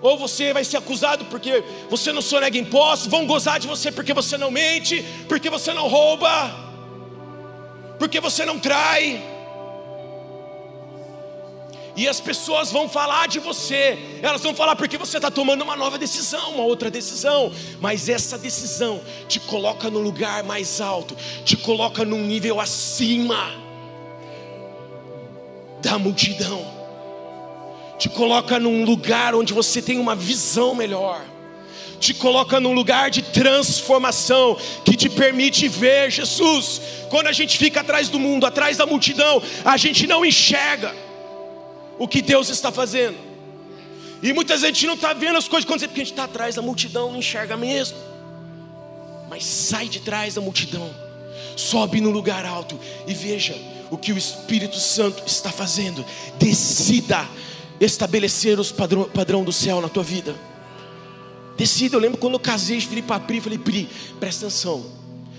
Ou 0.00 0.16
você 0.16 0.52
vai 0.52 0.64
ser 0.64 0.76
acusado 0.76 1.24
porque 1.24 1.64
você 1.90 2.12
não 2.12 2.22
sonega 2.22 2.56
impostos. 2.56 3.08
Vão 3.08 3.26
gozar 3.26 3.58
de 3.58 3.66
você 3.66 3.90
porque 3.90 4.14
você 4.14 4.38
não 4.38 4.50
mente, 4.52 5.04
porque 5.28 5.50
você 5.50 5.72
não 5.72 5.88
rouba, 5.88 6.54
porque 7.98 8.20
você 8.20 8.44
não 8.44 8.60
trai. 8.60 9.41
E 12.02 12.08
as 12.08 12.20
pessoas 12.20 12.72
vão 12.72 12.88
falar 12.88 13.28
de 13.28 13.38
você, 13.38 13.96
elas 14.20 14.42
vão 14.42 14.52
falar 14.52 14.74
porque 14.74 14.98
você 14.98 15.18
está 15.18 15.30
tomando 15.30 15.62
uma 15.62 15.76
nova 15.76 15.96
decisão, 15.96 16.54
uma 16.54 16.64
outra 16.64 16.90
decisão, 16.90 17.52
mas 17.80 18.08
essa 18.08 18.36
decisão 18.36 19.00
te 19.28 19.38
coloca 19.38 19.88
no 19.88 20.00
lugar 20.00 20.42
mais 20.42 20.80
alto, 20.80 21.16
te 21.44 21.56
coloca 21.56 22.04
num 22.04 22.26
nível 22.26 22.58
acima 22.58 23.54
da 25.80 25.96
multidão, 25.96 26.66
te 27.96 28.08
coloca 28.08 28.58
num 28.58 28.84
lugar 28.84 29.36
onde 29.36 29.52
você 29.52 29.80
tem 29.80 30.00
uma 30.00 30.16
visão 30.16 30.74
melhor, 30.74 31.24
te 32.00 32.12
coloca 32.14 32.58
num 32.58 32.72
lugar 32.72 33.10
de 33.10 33.22
transformação 33.22 34.58
que 34.84 34.96
te 34.96 35.08
permite 35.08 35.68
ver 35.68 36.10
Jesus. 36.10 36.80
Quando 37.08 37.28
a 37.28 37.32
gente 37.32 37.56
fica 37.56 37.80
atrás 37.80 38.08
do 38.08 38.18
mundo, 38.18 38.44
atrás 38.44 38.76
da 38.76 38.86
multidão, 38.86 39.40
a 39.64 39.76
gente 39.76 40.04
não 40.08 40.24
enxerga 40.24 41.11
o 42.02 42.08
que 42.08 42.20
Deus 42.20 42.48
está 42.48 42.72
fazendo. 42.72 43.16
E 44.20 44.32
muitas 44.32 44.62
vezes 44.62 44.64
a 44.64 44.74
gente 44.74 44.86
não 44.88 44.94
está 44.94 45.12
vendo 45.12 45.38
as 45.38 45.46
coisas 45.46 45.64
acontecer, 45.64 45.86
porque 45.86 46.00
a 46.00 46.04
gente 46.04 46.12
está 46.12 46.24
atrás 46.24 46.56
da 46.56 46.60
multidão, 46.60 47.12
não 47.12 47.18
enxerga 47.20 47.56
mesmo. 47.56 47.96
Mas 49.30 49.44
sai 49.44 49.88
de 49.88 50.00
trás 50.00 50.34
da 50.34 50.40
multidão, 50.40 50.92
sobe 51.54 52.00
no 52.00 52.10
lugar 52.10 52.44
alto 52.44 52.76
e 53.06 53.14
veja 53.14 53.54
o 53.88 53.96
que 53.96 54.12
o 54.12 54.18
Espírito 54.18 54.78
Santo 54.78 55.22
está 55.24 55.52
fazendo. 55.52 56.04
Decida 56.40 57.24
estabelecer 57.80 58.58
os 58.58 58.72
padrão, 58.72 59.04
padrão 59.04 59.44
do 59.44 59.52
céu 59.52 59.80
na 59.80 59.88
tua 59.88 60.02
vida. 60.02 60.34
Decida, 61.56 61.94
eu 61.94 62.00
lembro 62.00 62.18
quando 62.18 62.34
eu 62.34 62.40
casei, 62.40 62.80
falei 62.80 63.02
para 63.02 63.16
a 63.16 63.20
Pri, 63.20 63.40
falei, 63.40 63.58
Pri, 63.58 63.88
presta 64.18 64.46
atenção. 64.46 64.84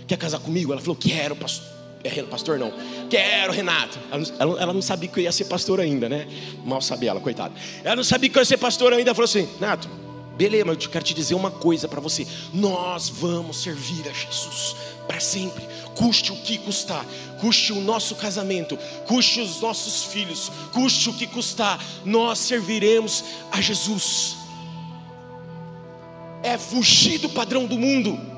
Quer 0.08 0.17
casar 0.17 0.39
comigo? 0.39 0.71
Ela 0.71 0.80
falou, 0.80 0.95
quero, 0.95 1.36
pastor. 1.36 1.73
É, 2.04 2.22
pastor 2.24 2.60
não. 2.60 2.74
Quero, 3.10 3.54
Renato. 3.54 3.98
Ela, 4.12 4.24
ela, 4.38 4.62
ela, 4.62 4.74
não 4.74 4.82
sabia 4.82 5.08
que 5.08 5.20
eu 5.20 5.24
ia 5.24 5.32
ser 5.32 5.46
pastor 5.46 5.80
ainda, 5.80 6.10
né? 6.10 6.28
Mal 6.66 6.82
sabia 6.82 7.12
ela, 7.12 7.22
coitada. 7.22 7.54
Ela 7.84 7.96
não 7.96 8.04
sabia 8.04 8.30
que 8.30 8.38
eu 8.38 8.42
ia 8.42 8.46
ser 8.46 8.58
pastor 8.58 8.92
ainda. 8.92 9.10
Ela 9.10 9.16
falou 9.16 9.26
assim: 9.26 9.48
Renato, 9.58 9.89
beleza, 10.36 10.66
mas 10.66 10.84
eu 10.84 10.89
quero 10.89 11.06
te 11.06 11.13
dizer 11.13 11.34
uma 11.34 11.50
coisa 11.50 11.88
para 11.88 12.02
você. 12.02 12.28
Nós 12.54 13.08
vamos 13.08 13.63
servir 13.63 14.04
a 14.10 14.12
Jesus 14.12 14.76
para 15.08 15.22
sempre. 15.22 15.63
Custe 15.96 16.34
o 16.34 16.36
que 16.36 16.58
custar, 16.58 17.06
custe 17.39 17.72
o 17.72 17.80
nosso 17.80 18.16
casamento, 18.16 18.78
custe 19.08 19.39
os 19.39 19.62
nossos 19.62 20.06
filhos, 20.06 20.52
custe 20.74 21.10
o 21.10 21.13
que 21.13 21.28
custar, 21.28 21.82
nós 22.04 22.39
serviremos 22.39 23.24
a 23.52 23.62
Jesus. 23.62 24.36
É 26.42 26.58
fugir 26.58 27.20
do 27.20 27.30
padrão 27.30 27.66
do 27.66 27.78
mundo 27.78 28.33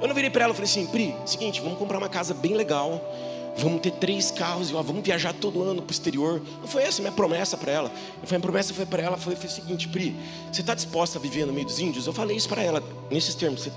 eu 0.00 0.08
não 0.08 0.14
virei 0.14 0.30
para 0.30 0.44
ela 0.44 0.52
e 0.52 0.56
falei 0.56 0.70
assim, 0.70 0.86
Pri, 0.86 1.14
seguinte, 1.26 1.60
vamos 1.60 1.78
comprar 1.78 1.98
uma 1.98 2.08
casa 2.08 2.32
bem 2.32 2.54
legal, 2.54 3.00
vamos 3.56 3.80
ter 3.80 3.90
três 3.92 4.30
carros 4.30 4.70
e 4.70 4.72
vamos 4.72 5.02
viajar 5.02 5.34
todo 5.34 5.62
ano 5.62 5.82
para 5.82 5.90
o 5.90 5.92
exterior. 5.92 6.40
Não 6.60 6.66
foi 6.66 6.82
essa 6.82 7.00
a 7.00 7.02
minha 7.02 7.12
promessa 7.12 7.56
para 7.56 7.70
ela. 7.70 7.92
Foi 8.24 8.36
a 8.36 8.40
promessa 8.40 8.72
foi 8.72 8.86
para 8.86 9.02
ela, 9.02 9.16
foi, 9.18 9.36
foi 9.36 9.46
o 9.46 9.52
seguinte, 9.52 9.88
Pri, 9.88 10.16
você 10.50 10.62
está 10.62 10.74
disposta 10.74 11.18
a 11.18 11.20
viver 11.20 11.46
no 11.46 11.52
meio 11.52 11.66
dos 11.66 11.78
índios? 11.78 12.06
Eu 12.06 12.12
falei 12.12 12.36
isso 12.36 12.48
para 12.48 12.62
ela 12.62 12.82
nesses 13.10 13.34
termos, 13.34 13.62
você, 13.62 13.72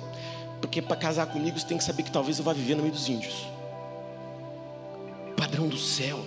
porque 0.62 0.82
para 0.82 0.96
casar 0.96 1.26
comigo 1.28 1.60
você 1.60 1.68
tem 1.68 1.78
que 1.78 1.84
saber 1.84 2.04
que 2.04 2.12
talvez 2.12 2.38
eu 2.38 2.44
vá 2.44 2.54
viver 2.54 2.76
no 2.76 2.84
meio 2.84 2.94
dos 2.94 3.10
índios. 3.10 3.48
Padrão 5.36 5.68
do 5.68 5.78
céu. 5.78 6.20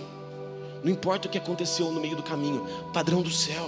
Não 0.83 0.91
importa 0.91 1.27
o 1.27 1.31
que 1.31 1.39
aconteceu 1.39 1.91
no 1.91 1.99
meio 1.99 2.15
do 2.15 2.21
caminho, 2.21 2.65
padrão 2.93 3.23
do 3.23 3.31
céu. 3.31 3.67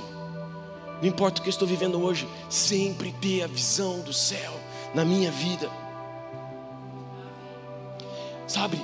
Não 1.02 1.08
importa 1.08 1.40
o 1.40 1.44
que 1.44 1.50
eu 1.50 1.52
estou 1.52 1.68
vivendo 1.68 2.00
hoje, 2.02 2.28
sempre 2.50 3.12
ter 3.14 3.42
a 3.42 3.48
visão 3.48 4.02
do 4.02 4.14
céu 4.14 4.54
na 4.94 5.04
minha 5.04 5.32
vida. 5.32 5.70
Sabe? 8.50 8.82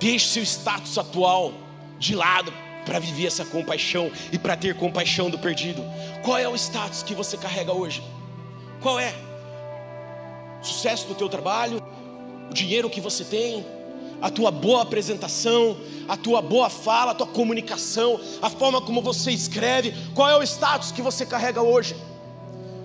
Deixe 0.00 0.26
seu 0.26 0.42
status 0.42 0.98
atual 0.98 1.54
de 1.96 2.14
lado 2.14 2.52
para 2.84 2.98
viver 2.98 3.26
essa 3.26 3.44
compaixão 3.44 4.10
e 4.32 4.38
para 4.38 4.56
ter 4.56 4.74
compaixão 4.74 5.30
do 5.30 5.38
perdido. 5.38 5.82
Qual 6.24 6.36
é 6.36 6.48
o 6.48 6.56
status 6.56 7.04
que 7.04 7.14
você 7.14 7.36
carrega 7.36 7.72
hoje? 7.72 8.02
Qual 8.82 8.98
é? 8.98 9.14
Sucesso 10.60 11.06
do 11.06 11.14
teu 11.14 11.28
trabalho, 11.28 11.80
o 12.50 12.52
dinheiro 12.52 12.90
que 12.90 13.00
você 13.00 13.24
tem, 13.24 13.64
a 14.20 14.28
tua 14.28 14.50
boa 14.50 14.82
apresentação, 14.82 15.76
a 16.08 16.16
tua 16.16 16.42
boa 16.42 16.68
fala, 16.68 17.12
a 17.12 17.14
tua 17.14 17.28
comunicação, 17.28 18.20
a 18.42 18.50
forma 18.50 18.80
como 18.80 19.00
você 19.00 19.30
escreve, 19.30 19.94
qual 20.16 20.28
é 20.28 20.36
o 20.36 20.42
status 20.42 20.90
que 20.90 21.00
você 21.00 21.24
carrega 21.24 21.62
hoje? 21.62 21.94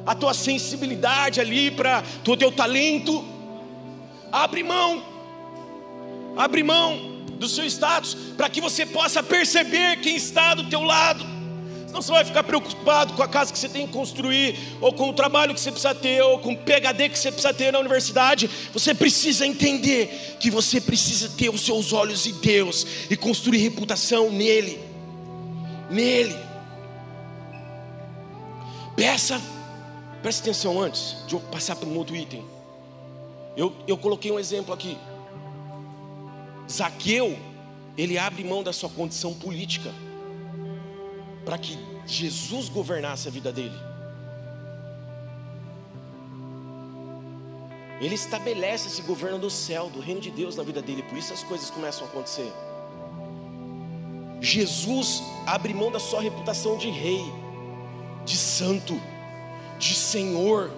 A 0.06 0.14
tua 0.14 0.36
sensibilidade 0.36 1.42
ali 1.42 1.72
para 1.72 2.04
o 2.28 2.38
teu 2.38 2.52
talento. 2.52 3.26
Abre 4.32 4.64
mão 4.64 5.11
Abre 6.36 6.64
mão 6.64 7.26
do 7.38 7.48
seu 7.48 7.66
status 7.66 8.16
para 8.38 8.50
que 8.50 8.62
você 8.62 8.86
possa 8.86 9.22
perceber 9.22 9.98
quem 9.98 10.16
está 10.16 10.54
do 10.54 10.70
teu 10.70 10.82
lado. 10.82 11.26
Senão 11.92 12.02
você 12.02 12.12
vai 12.12 12.24
ficar 12.24 12.44
preocupado 12.44 13.14
com 13.16 13.22
a 13.22 13.28
casa 13.28 13.52
que 13.52 13.60
você 13.60 13.68
tem 13.68 13.86
que 13.86 13.92
construir, 13.92 14.58
ou 14.80 14.94
com 14.94 15.10
o 15.10 15.14
trabalho 15.14 15.54
que 15.54 15.60
você 15.60 15.72
precisa 15.72 15.94
ter, 15.94 16.22
ou 16.22 16.40
com 16.40 16.54
o 16.54 16.58
PhD 16.58 17.10
que 17.10 17.20
você 17.20 17.30
precisa 17.30 17.54
ter 17.54 17.74
na 17.74 17.80
universidade. 17.80 18.50
Você 18.72 18.94
precisa 18.94 19.46
entender 19.46 20.38
que 20.40 20.50
você 20.50 20.80
precisa 20.80 21.28
ter 21.28 21.50
os 21.50 21.66
seus 21.66 21.92
olhos 21.92 22.26
em 22.26 22.32
Deus 22.36 22.88
e 23.10 23.18
construir 23.18 23.58
reputação 23.58 24.32
nele. 24.32 24.80
Nele. 25.90 26.38
Peça, 28.96 29.42
preste 30.22 30.40
atenção 30.44 30.80
antes 30.80 31.18
de 31.28 31.34
eu 31.34 31.42
passar 31.42 31.76
para 31.76 31.90
um 31.90 31.98
outro 31.98 32.16
item. 32.16 32.46
Eu, 33.58 33.74
eu 33.86 33.98
coloquei 33.98 34.32
um 34.32 34.40
exemplo 34.40 34.74
aqui. 34.74 34.98
Zaqueu, 36.72 37.38
ele 37.98 38.18
abre 38.18 38.44
mão 38.44 38.64
da 38.64 38.72
sua 38.72 38.90
condição 38.90 39.34
política 39.34 39.94
para 41.44 41.58
que 41.58 41.78
Jesus 42.06 42.70
governasse 42.70 43.28
a 43.28 43.32
vida 43.32 43.52
dele. 43.52 43.76
Ele 48.00 48.16
estabelece 48.16 48.88
esse 48.88 49.02
governo 49.04 49.38
do 49.38 49.50
céu, 49.50 49.90
do 49.90 50.00
reino 50.00 50.22
de 50.22 50.32
Deus 50.32 50.56
na 50.56 50.64
vida 50.64 50.82
dele, 50.82 51.04
por 51.04 51.18
isso 51.18 51.34
as 51.34 51.44
coisas 51.44 51.70
começam 51.70 52.08
a 52.08 52.10
acontecer. 52.10 52.52
Jesus 54.40 55.22
abre 55.46 55.74
mão 55.74 55.92
da 55.92 56.00
sua 56.00 56.22
reputação 56.22 56.78
de 56.78 56.90
rei, 56.90 57.22
de 58.26 58.38
santo, 58.38 59.00
de 59.78 59.94
senhor, 59.94 60.72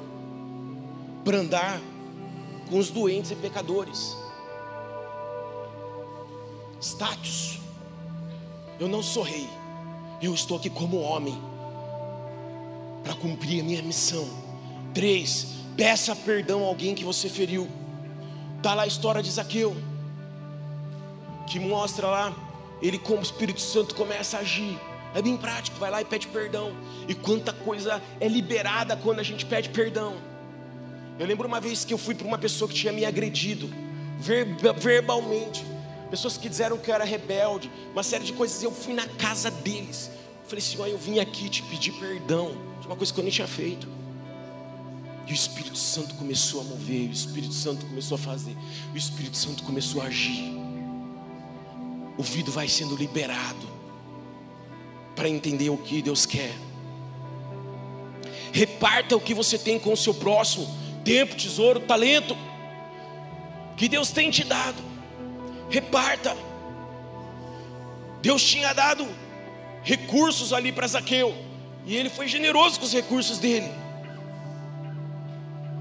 para 1.24 1.38
andar 1.38 1.80
com 2.70 2.78
os 2.78 2.90
doentes 2.90 3.32
e 3.32 3.36
pecadores 3.36 4.23
status. 6.84 7.60
Eu 8.80 8.88
não 8.88 9.02
sou 9.02 9.24
rei, 9.24 9.48
eu 10.22 10.34
estou 10.34 10.58
aqui 10.58 10.70
como 10.70 11.00
homem 11.00 11.40
para 13.04 13.14
cumprir 13.16 13.62
a 13.62 13.64
minha 13.64 13.82
missão. 13.82 14.28
Três, 14.94 15.48
peça 15.76 16.16
perdão 16.16 16.64
a 16.64 16.68
alguém 16.68 16.94
que 16.94 17.04
você 17.04 17.30
feriu. 17.30 17.70
Está 18.58 18.74
lá 18.74 18.84
a 18.84 18.88
história 18.88 19.22
de 19.22 19.32
Zaqueu, 19.32 19.76
que 21.48 21.60
mostra 21.60 22.08
lá 22.08 22.36
ele 22.82 22.98
como 22.98 23.20
o 23.20 23.24
Espírito 23.24 23.62
Santo 23.62 23.96
começa 23.96 24.38
a 24.38 24.40
agir. 24.42 24.78
É 25.16 25.22
bem 25.22 25.38
prático, 25.38 25.78
vai 25.78 25.92
lá 25.92 26.02
e 26.02 26.06
pede 26.06 26.28
perdão. 26.28 26.74
E 27.08 27.14
quanta 27.14 27.54
coisa 27.54 28.02
é 28.20 28.28
liberada 28.28 28.98
quando 28.98 29.20
a 29.20 29.24
gente 29.24 29.46
pede 29.46 29.70
perdão. 29.70 30.16
Eu 31.20 31.28
lembro 31.28 31.48
uma 31.48 31.62
vez 31.62 31.86
que 31.86 31.94
eu 31.94 31.98
fui 31.98 32.16
para 32.16 32.28
uma 32.28 32.38
pessoa 32.38 32.68
que 32.68 32.74
tinha 32.74 32.92
me 32.92 33.06
agredido 33.06 33.70
verbalmente. 34.80 35.73
Pessoas 36.14 36.38
que 36.38 36.48
disseram 36.48 36.78
que 36.78 36.92
eu 36.92 36.94
era 36.94 37.04
rebelde, 37.04 37.72
uma 37.92 38.04
série 38.04 38.24
de 38.24 38.34
coisas. 38.34 38.62
Eu 38.62 38.72
fui 38.72 38.94
na 38.94 39.08
casa 39.08 39.50
deles. 39.50 40.12
Falei, 40.46 40.62
Senhor, 40.62 40.88
eu 40.88 40.96
vim 40.96 41.18
aqui 41.18 41.50
te 41.50 41.64
pedir 41.64 41.92
perdão 41.94 42.56
de 42.80 42.86
uma 42.86 42.96
coisa 42.96 43.12
que 43.12 43.20
eu 43.20 43.24
nem 43.24 43.34
tinha 43.34 43.48
feito. 43.48 43.88
E 45.26 45.32
o 45.32 45.34
Espírito 45.34 45.76
Santo 45.76 46.14
começou 46.14 46.62
a 46.62 46.66
mover, 46.66 47.10
o 47.10 47.12
Espírito 47.12 47.56
Santo 47.56 47.88
começou 47.88 48.14
a 48.14 48.20
fazer, 48.20 48.56
o 48.94 48.96
Espírito 48.98 49.36
Santo 49.36 49.64
começou 49.64 50.04
a 50.04 50.06
agir. 50.06 50.54
O 52.16 52.22
vidro 52.22 52.52
vai 52.52 52.68
sendo 52.68 52.96
liberado 52.96 53.68
para 55.16 55.28
entender 55.28 55.72
o 55.72 55.78
que 55.78 56.00
Deus 56.00 56.28
quer. 56.28 56.54
Reparta 58.52 59.16
o 59.16 59.20
que 59.20 59.34
você 59.34 59.58
tem 59.58 59.80
com 59.80 59.94
o 59.94 59.98
seu 59.98 60.14
próximo: 60.14 60.68
tempo, 61.04 61.36
tesouro, 61.36 61.80
talento 61.80 62.38
que 63.76 63.90
Deus 63.90 64.12
tem 64.12 64.30
te 64.30 64.44
dado. 64.44 64.93
Reparta. 65.74 66.38
Deus 68.22 68.44
tinha 68.44 68.72
dado 68.74 69.08
recursos 69.82 70.54
ali 70.54 70.72
para 70.72 70.86
Zaqueu, 70.86 71.36
e 71.84 71.96
ele 71.96 72.12
foi 72.12 72.28
generoso 72.28 72.80
com 72.80 72.86
os 72.86 72.94
recursos 72.94 73.40
dele. 73.40 73.72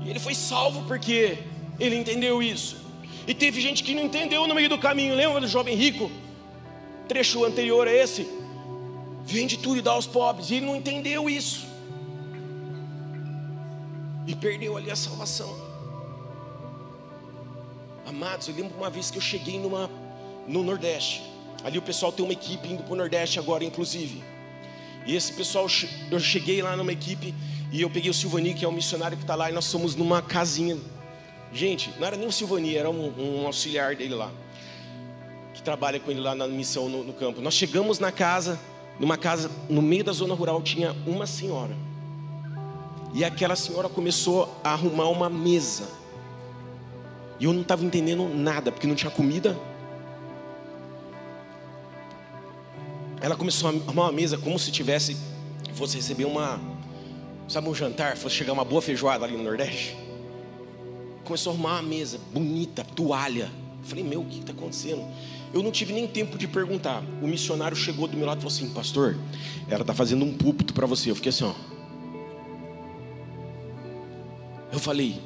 E 0.02 0.08
ele 0.08 0.18
foi 0.18 0.34
salvo 0.34 0.84
porque 0.84 1.36
ele 1.78 1.94
entendeu 1.94 2.42
isso. 2.42 2.78
E 3.26 3.34
teve 3.34 3.60
gente 3.60 3.84
que 3.84 3.94
não 3.94 4.02
entendeu 4.02 4.46
no 4.46 4.54
meio 4.54 4.70
do 4.70 4.78
caminho. 4.78 5.14
Lembra 5.14 5.42
do 5.42 5.46
jovem 5.46 5.76
rico? 5.76 6.10
Trecho 7.06 7.44
anterior 7.44 7.86
a 7.86 7.92
esse. 7.92 8.26
Vende 9.26 9.58
tudo 9.58 9.76
e 9.76 9.82
dá 9.82 9.90
aos 9.90 10.06
pobres. 10.06 10.50
E 10.50 10.54
ele 10.54 10.66
não 10.66 10.74
entendeu 10.74 11.28
isso. 11.28 11.66
E 14.26 14.34
perdeu 14.34 14.74
ali 14.74 14.90
a 14.90 14.96
salvação. 14.96 15.71
Amados, 18.06 18.48
eu 18.48 18.54
lembro 18.54 18.76
uma 18.76 18.90
vez 18.90 19.10
que 19.10 19.18
eu 19.18 19.22
cheguei 19.22 19.58
numa, 19.58 19.88
no 20.46 20.62
Nordeste. 20.62 21.22
Ali 21.64 21.78
o 21.78 21.82
pessoal 21.82 22.10
tem 22.10 22.24
uma 22.24 22.32
equipe 22.32 22.68
indo 22.68 22.82
para 22.82 22.92
o 22.92 22.96
Nordeste 22.96 23.38
agora, 23.38 23.64
inclusive. 23.64 24.22
E 25.06 25.14
esse 25.14 25.32
pessoal, 25.32 25.66
eu 26.10 26.20
cheguei 26.20 26.62
lá 26.62 26.76
numa 26.76 26.92
equipe 26.92 27.34
e 27.70 27.80
eu 27.80 27.88
peguei 27.88 28.10
o 28.10 28.14
Silvani, 28.14 28.54
que 28.54 28.64
é 28.64 28.68
um 28.68 28.72
missionário 28.72 29.16
que 29.16 29.24
está 29.24 29.34
lá, 29.34 29.50
e 29.50 29.52
nós 29.52 29.70
fomos 29.70 29.94
numa 29.94 30.20
casinha. 30.20 30.76
Gente, 31.52 31.90
não 31.98 32.06
era 32.06 32.16
nem 32.16 32.26
o 32.26 32.32
Silvani, 32.32 32.76
era 32.76 32.90
um, 32.90 33.42
um 33.42 33.46
auxiliar 33.46 33.94
dele 33.94 34.14
lá, 34.14 34.30
que 35.54 35.62
trabalha 35.62 36.00
com 36.00 36.10
ele 36.10 36.20
lá 36.20 36.34
na 36.34 36.46
missão 36.48 36.88
no, 36.88 37.04
no 37.04 37.12
campo. 37.12 37.40
Nós 37.40 37.54
chegamos 37.54 37.98
na 37.98 38.10
casa, 38.10 38.58
numa 38.98 39.16
casa 39.16 39.50
no 39.68 39.82
meio 39.82 40.02
da 40.02 40.12
zona 40.12 40.34
rural, 40.34 40.60
tinha 40.62 40.94
uma 41.06 41.26
senhora. 41.26 41.76
E 43.14 43.24
aquela 43.24 43.54
senhora 43.54 43.88
começou 43.88 44.54
a 44.64 44.72
arrumar 44.72 45.08
uma 45.08 45.28
mesa. 45.28 46.01
E 47.38 47.44
eu 47.44 47.52
não 47.52 47.62
estava 47.62 47.84
entendendo 47.84 48.28
nada, 48.28 48.70
porque 48.70 48.86
não 48.86 48.94
tinha 48.94 49.10
comida. 49.10 49.56
Ela 53.20 53.36
começou 53.36 53.70
a 53.70 53.72
arrumar 53.72 54.04
uma 54.04 54.12
mesa 54.12 54.36
como 54.36 54.58
se 54.58 54.70
tivesse, 54.72 55.16
fosse 55.74 55.96
receber 55.96 56.24
uma, 56.24 56.60
sabe, 57.48 57.68
um 57.68 57.74
jantar, 57.74 58.16
fosse 58.16 58.34
chegar 58.34 58.52
uma 58.52 58.64
boa 58.64 58.82
feijoada 58.82 59.24
ali 59.24 59.36
no 59.36 59.44
Nordeste. 59.44 59.96
Começou 61.24 61.52
a 61.52 61.54
arrumar 61.54 61.80
uma 61.80 61.82
mesa 61.82 62.18
bonita, 62.32 62.84
toalha. 62.84 63.50
falei, 63.84 64.02
meu, 64.02 64.22
o 64.22 64.24
que 64.24 64.40
está 64.40 64.52
acontecendo? 64.52 65.06
Eu 65.52 65.62
não 65.62 65.70
tive 65.70 65.92
nem 65.92 66.06
tempo 66.06 66.38
de 66.38 66.48
perguntar. 66.48 67.02
O 67.20 67.28
missionário 67.28 67.76
chegou 67.76 68.08
do 68.08 68.16
meu 68.16 68.26
lado 68.26 68.38
e 68.38 68.42
falou 68.42 68.56
assim: 68.56 68.70
Pastor, 68.70 69.16
ela 69.68 69.82
está 69.82 69.92
fazendo 69.92 70.24
um 70.24 70.32
púlpito 70.32 70.72
para 70.72 70.86
você. 70.86 71.10
Eu 71.10 71.14
fiquei 71.14 71.28
assim, 71.28 71.44
ó. 71.44 71.52
Eu 74.72 74.78
falei: 74.78 75.20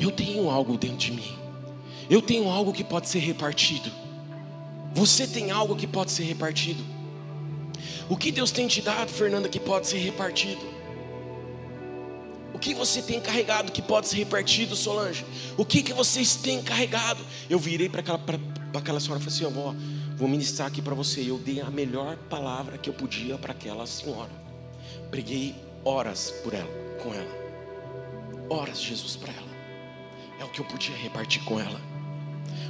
Eu 0.00 0.10
tenho 0.10 0.48
algo 0.48 0.78
dentro 0.78 0.96
de 0.96 1.12
mim. 1.12 1.36
Eu 2.08 2.22
tenho 2.22 2.48
algo 2.48 2.72
que 2.72 2.82
pode 2.82 3.06
ser 3.06 3.18
repartido. 3.18 3.92
Você 4.94 5.26
tem 5.26 5.50
algo 5.50 5.76
que 5.76 5.86
pode 5.86 6.10
ser 6.10 6.24
repartido. 6.24 6.82
O 8.08 8.16
que 8.16 8.32
Deus 8.32 8.50
tem 8.50 8.66
te 8.66 8.80
dado, 8.80 9.10
Fernanda, 9.10 9.48
que 9.48 9.60
pode 9.60 9.86
ser 9.86 9.98
repartido? 9.98 10.60
O 12.52 12.58
que 12.58 12.74
você 12.74 13.00
tem 13.00 13.20
carregado 13.20 13.70
que 13.70 13.80
pode 13.80 14.08
ser 14.08 14.16
repartido, 14.16 14.74
Solange? 14.74 15.24
O 15.56 15.64
que, 15.64 15.82
que 15.82 15.92
vocês 15.92 16.34
têm 16.34 16.62
carregado? 16.62 17.24
Eu 17.48 17.58
virei 17.58 17.88
para 17.88 18.00
aquela, 18.00 18.20
aquela 18.74 19.00
senhora 19.00 19.20
e 19.20 19.24
falei 19.24 19.48
assim: 19.48 19.54
vou, 19.54 19.74
vou 20.16 20.28
ministrar 20.28 20.68
aqui 20.68 20.82
para 20.82 20.94
você. 20.94 21.20
Eu 21.20 21.38
dei 21.38 21.60
a 21.60 21.70
melhor 21.70 22.16
palavra 22.28 22.76
que 22.78 22.90
eu 22.90 22.94
podia 22.94 23.38
para 23.38 23.52
aquela 23.52 23.86
senhora. 23.86 24.30
Preguei 25.10 25.54
horas 25.84 26.32
por 26.42 26.54
ela, 26.54 26.70
com 27.02 27.14
ela. 27.14 27.40
Horas, 28.48 28.82
Jesus, 28.82 29.14
para 29.14 29.32
ela. 29.32 29.49
É 30.40 30.44
o 30.44 30.48
que 30.48 30.58
eu 30.58 30.64
podia 30.64 30.96
repartir 30.96 31.44
com 31.44 31.60
ela. 31.60 31.78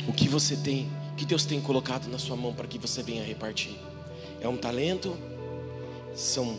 O 0.09 0.12
que 0.12 0.28
você 0.28 0.56
tem, 0.56 0.90
que 1.16 1.24
Deus 1.24 1.44
tem 1.44 1.61
colocado 1.61 2.09
na 2.09 2.18
sua 2.18 2.35
mão 2.35 2.52
para 2.52 2.66
que 2.66 2.76
você 2.80 3.00
venha 3.00 3.22
repartir? 3.22 3.76
É 4.40 4.48
um 4.48 4.56
talento? 4.56 5.16
São, 6.12 6.59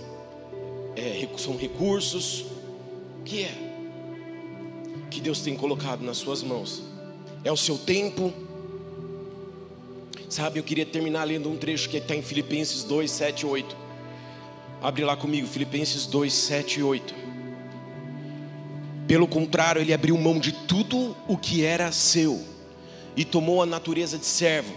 é, 0.96 1.28
são 1.38 1.58
recursos? 1.58 2.46
O 3.20 3.24
que 3.26 3.44
é? 3.44 3.54
Que 5.10 5.20
Deus 5.20 5.42
tem 5.42 5.54
colocado 5.54 6.02
nas 6.02 6.16
suas 6.16 6.42
mãos? 6.42 6.82
É 7.44 7.52
o 7.52 7.58
seu 7.58 7.78
tempo? 7.78 8.34
Sabe, 10.30 10.60
eu 10.60 10.64
queria 10.64 10.86
terminar 10.86 11.26
lendo 11.26 11.50
um 11.50 11.58
trecho 11.58 11.90
que 11.90 11.98
está 11.98 12.16
em 12.16 12.22
Filipenses 12.22 12.86
2, 12.86 13.12
7 13.12 13.42
e 13.42 13.46
8. 13.46 13.76
Abre 14.82 15.04
lá 15.04 15.18
comigo, 15.18 15.46
Filipenses 15.46 16.06
2, 16.06 16.34
7 16.34 16.80
e 16.80 16.84
8. 16.84 17.21
Pelo 19.12 19.28
contrário, 19.28 19.82
ele 19.82 19.94
abriu 19.94 20.18
mão 20.18 20.40
de 20.40 20.54
tudo 20.54 21.14
o 21.28 21.36
que 21.36 21.66
era 21.66 21.92
seu 21.92 22.42
e 23.14 23.26
tomou 23.26 23.62
a 23.62 23.66
natureza 23.66 24.18
de 24.18 24.26
servo, 24.26 24.74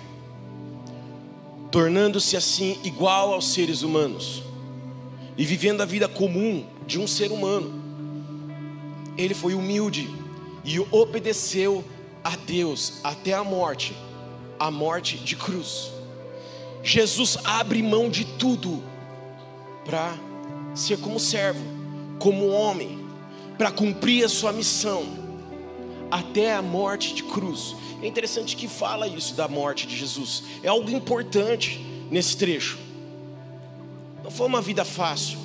tornando-se 1.71 2.37
assim 2.37 2.77
igual 2.83 3.33
aos 3.33 3.53
seres 3.53 3.83
humanos 3.83 4.43
e 5.39 5.45
vivendo 5.45 5.83
a 5.83 5.85
vida 5.85 6.09
comum 6.09 6.67
de 6.85 6.99
um 6.99 7.07
ser 7.07 7.31
humano. 7.31 7.81
Ele 9.17 9.35
foi 9.35 9.55
humilde 9.55 10.13
e 10.65 10.81
obedeceu 10.81 11.85
a 12.25 12.35
Deus 12.35 12.95
até 13.05 13.35
a 13.35 13.45
morte 13.45 13.95
a 14.59 14.69
morte 14.69 15.17
de 15.17 15.37
cruz. 15.37 15.93
Jesus 16.83 17.39
abre 17.45 17.81
mão 17.85 18.11
de 18.11 18.25
tudo 18.25 18.83
para 19.85 20.13
ser 20.75 20.99
como 20.99 21.21
servo, 21.21 21.65
como 22.19 22.49
homem, 22.49 23.04
para 23.57 23.71
cumprir 23.71 24.25
a 24.25 24.29
sua 24.29 24.53
missão 24.53 25.07
até 26.11 26.55
a 26.55 26.63
morte 26.63 27.15
de 27.15 27.23
cruz. 27.23 27.75
É 28.03 28.07
interessante 28.07 28.57
que 28.57 28.69
fala 28.69 29.09
isso 29.09 29.35
da 29.35 29.49
morte 29.49 29.87
de 29.87 29.97
Jesus. 29.97 30.43
É 30.63 30.69
algo 30.69 30.91
importante 30.91 31.81
nesse 32.11 32.37
trecho. 32.37 32.79
Não 34.23 34.31
foi 34.31 34.47
uma 34.47 34.61
vida 34.61 34.85
fácil. 34.85 35.39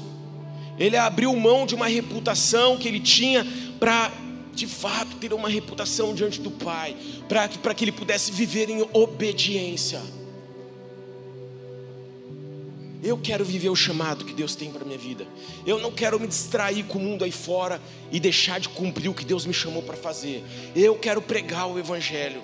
Ele 0.77 0.95
abriu 0.95 1.35
mão 1.35 1.65
de 1.65 1.75
uma 1.75 1.87
reputação 1.87 2.77
que 2.77 2.87
ele 2.87 2.99
tinha 2.99 3.45
para, 3.79 4.11
de 4.53 4.67
fato, 4.67 5.17
ter 5.17 5.33
uma 5.33 5.49
reputação 5.49 6.13
diante 6.13 6.39
do 6.39 6.51
Pai, 6.51 6.95
para 7.27 7.73
que 7.73 7.83
ele 7.83 7.91
pudesse 7.91 8.31
viver 8.31 8.69
em 8.69 8.87
obediência. 8.93 10.01
Eu 13.01 13.17
quero 13.17 13.45
viver 13.45 13.69
o 13.69 13.75
chamado 13.75 14.25
que 14.25 14.33
Deus 14.33 14.55
tem 14.55 14.71
para 14.71 14.83
minha 14.83 14.97
vida. 14.97 15.25
Eu 15.65 15.79
não 15.79 15.91
quero 15.91 16.19
me 16.19 16.27
distrair 16.27 16.83
com 16.83 16.97
o 16.97 17.01
mundo 17.01 17.23
aí 17.23 17.31
fora 17.31 17.81
e 18.11 18.19
deixar 18.19 18.59
de 18.59 18.67
cumprir 18.67 19.09
o 19.09 19.13
que 19.13 19.23
Deus 19.23 19.45
me 19.45 19.53
chamou 19.53 19.81
para 19.81 19.95
fazer. 19.95 20.43
Eu 20.75 20.95
quero 20.97 21.21
pregar 21.21 21.67
o 21.67 21.79
evangelho. 21.79 22.41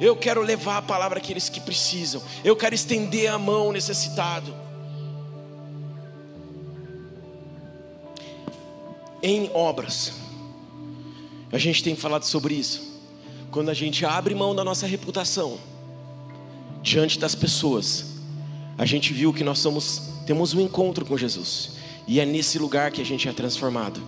Eu 0.00 0.16
quero 0.16 0.42
levar 0.42 0.78
a 0.78 0.82
palavra 0.82 1.18
àqueles 1.18 1.48
que 1.48 1.60
precisam. 1.60 2.20
Eu 2.42 2.56
quero 2.56 2.74
estender 2.74 3.30
a 3.30 3.38
mão 3.38 3.70
necessitado. 3.70 4.52
Em 9.22 9.48
obras. 9.54 10.12
A 11.52 11.58
gente 11.58 11.84
tem 11.84 11.94
falado 11.94 12.24
sobre 12.24 12.54
isso. 12.54 13.00
Quando 13.52 13.68
a 13.68 13.74
gente 13.74 14.04
abre 14.04 14.34
mão 14.34 14.56
da 14.56 14.64
nossa 14.64 14.88
reputação 14.88 15.56
diante 16.82 17.16
das 17.16 17.36
pessoas, 17.36 18.13
a 18.76 18.84
gente 18.84 19.12
viu 19.12 19.32
que 19.32 19.44
nós 19.44 19.58
somos, 19.58 20.02
temos 20.26 20.54
um 20.54 20.60
encontro 20.60 21.04
com 21.04 21.16
Jesus. 21.16 21.72
E 22.06 22.20
é 22.20 22.26
nesse 22.26 22.58
lugar 22.58 22.90
que 22.90 23.00
a 23.00 23.04
gente 23.04 23.28
é 23.28 23.32
transformado. 23.32 24.00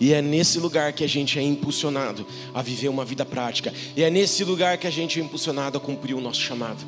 E 0.00 0.12
é 0.12 0.22
nesse 0.22 0.58
lugar 0.58 0.92
que 0.92 1.04
a 1.04 1.08
gente 1.08 1.38
é 1.38 1.42
impulsionado 1.42 2.26
a 2.54 2.62
viver 2.62 2.88
uma 2.88 3.04
vida 3.04 3.24
prática. 3.24 3.72
E 3.96 4.02
é 4.02 4.10
nesse 4.10 4.44
lugar 4.44 4.78
que 4.78 4.86
a 4.86 4.90
gente 4.90 5.20
é 5.20 5.22
impulsionado 5.22 5.78
a 5.78 5.80
cumprir 5.80 6.14
o 6.14 6.20
nosso 6.20 6.40
chamado. 6.40 6.84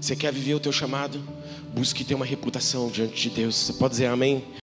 Você 0.00 0.14
quer 0.14 0.32
viver 0.32 0.54
o 0.54 0.60
teu 0.60 0.72
chamado? 0.72 1.20
Busque 1.74 2.04
ter 2.04 2.14
uma 2.14 2.24
reputação 2.24 2.88
diante 2.88 3.28
de 3.28 3.30
Deus. 3.30 3.56
Você 3.56 3.72
pode 3.72 3.92
dizer 3.92 4.06
amém? 4.06 4.44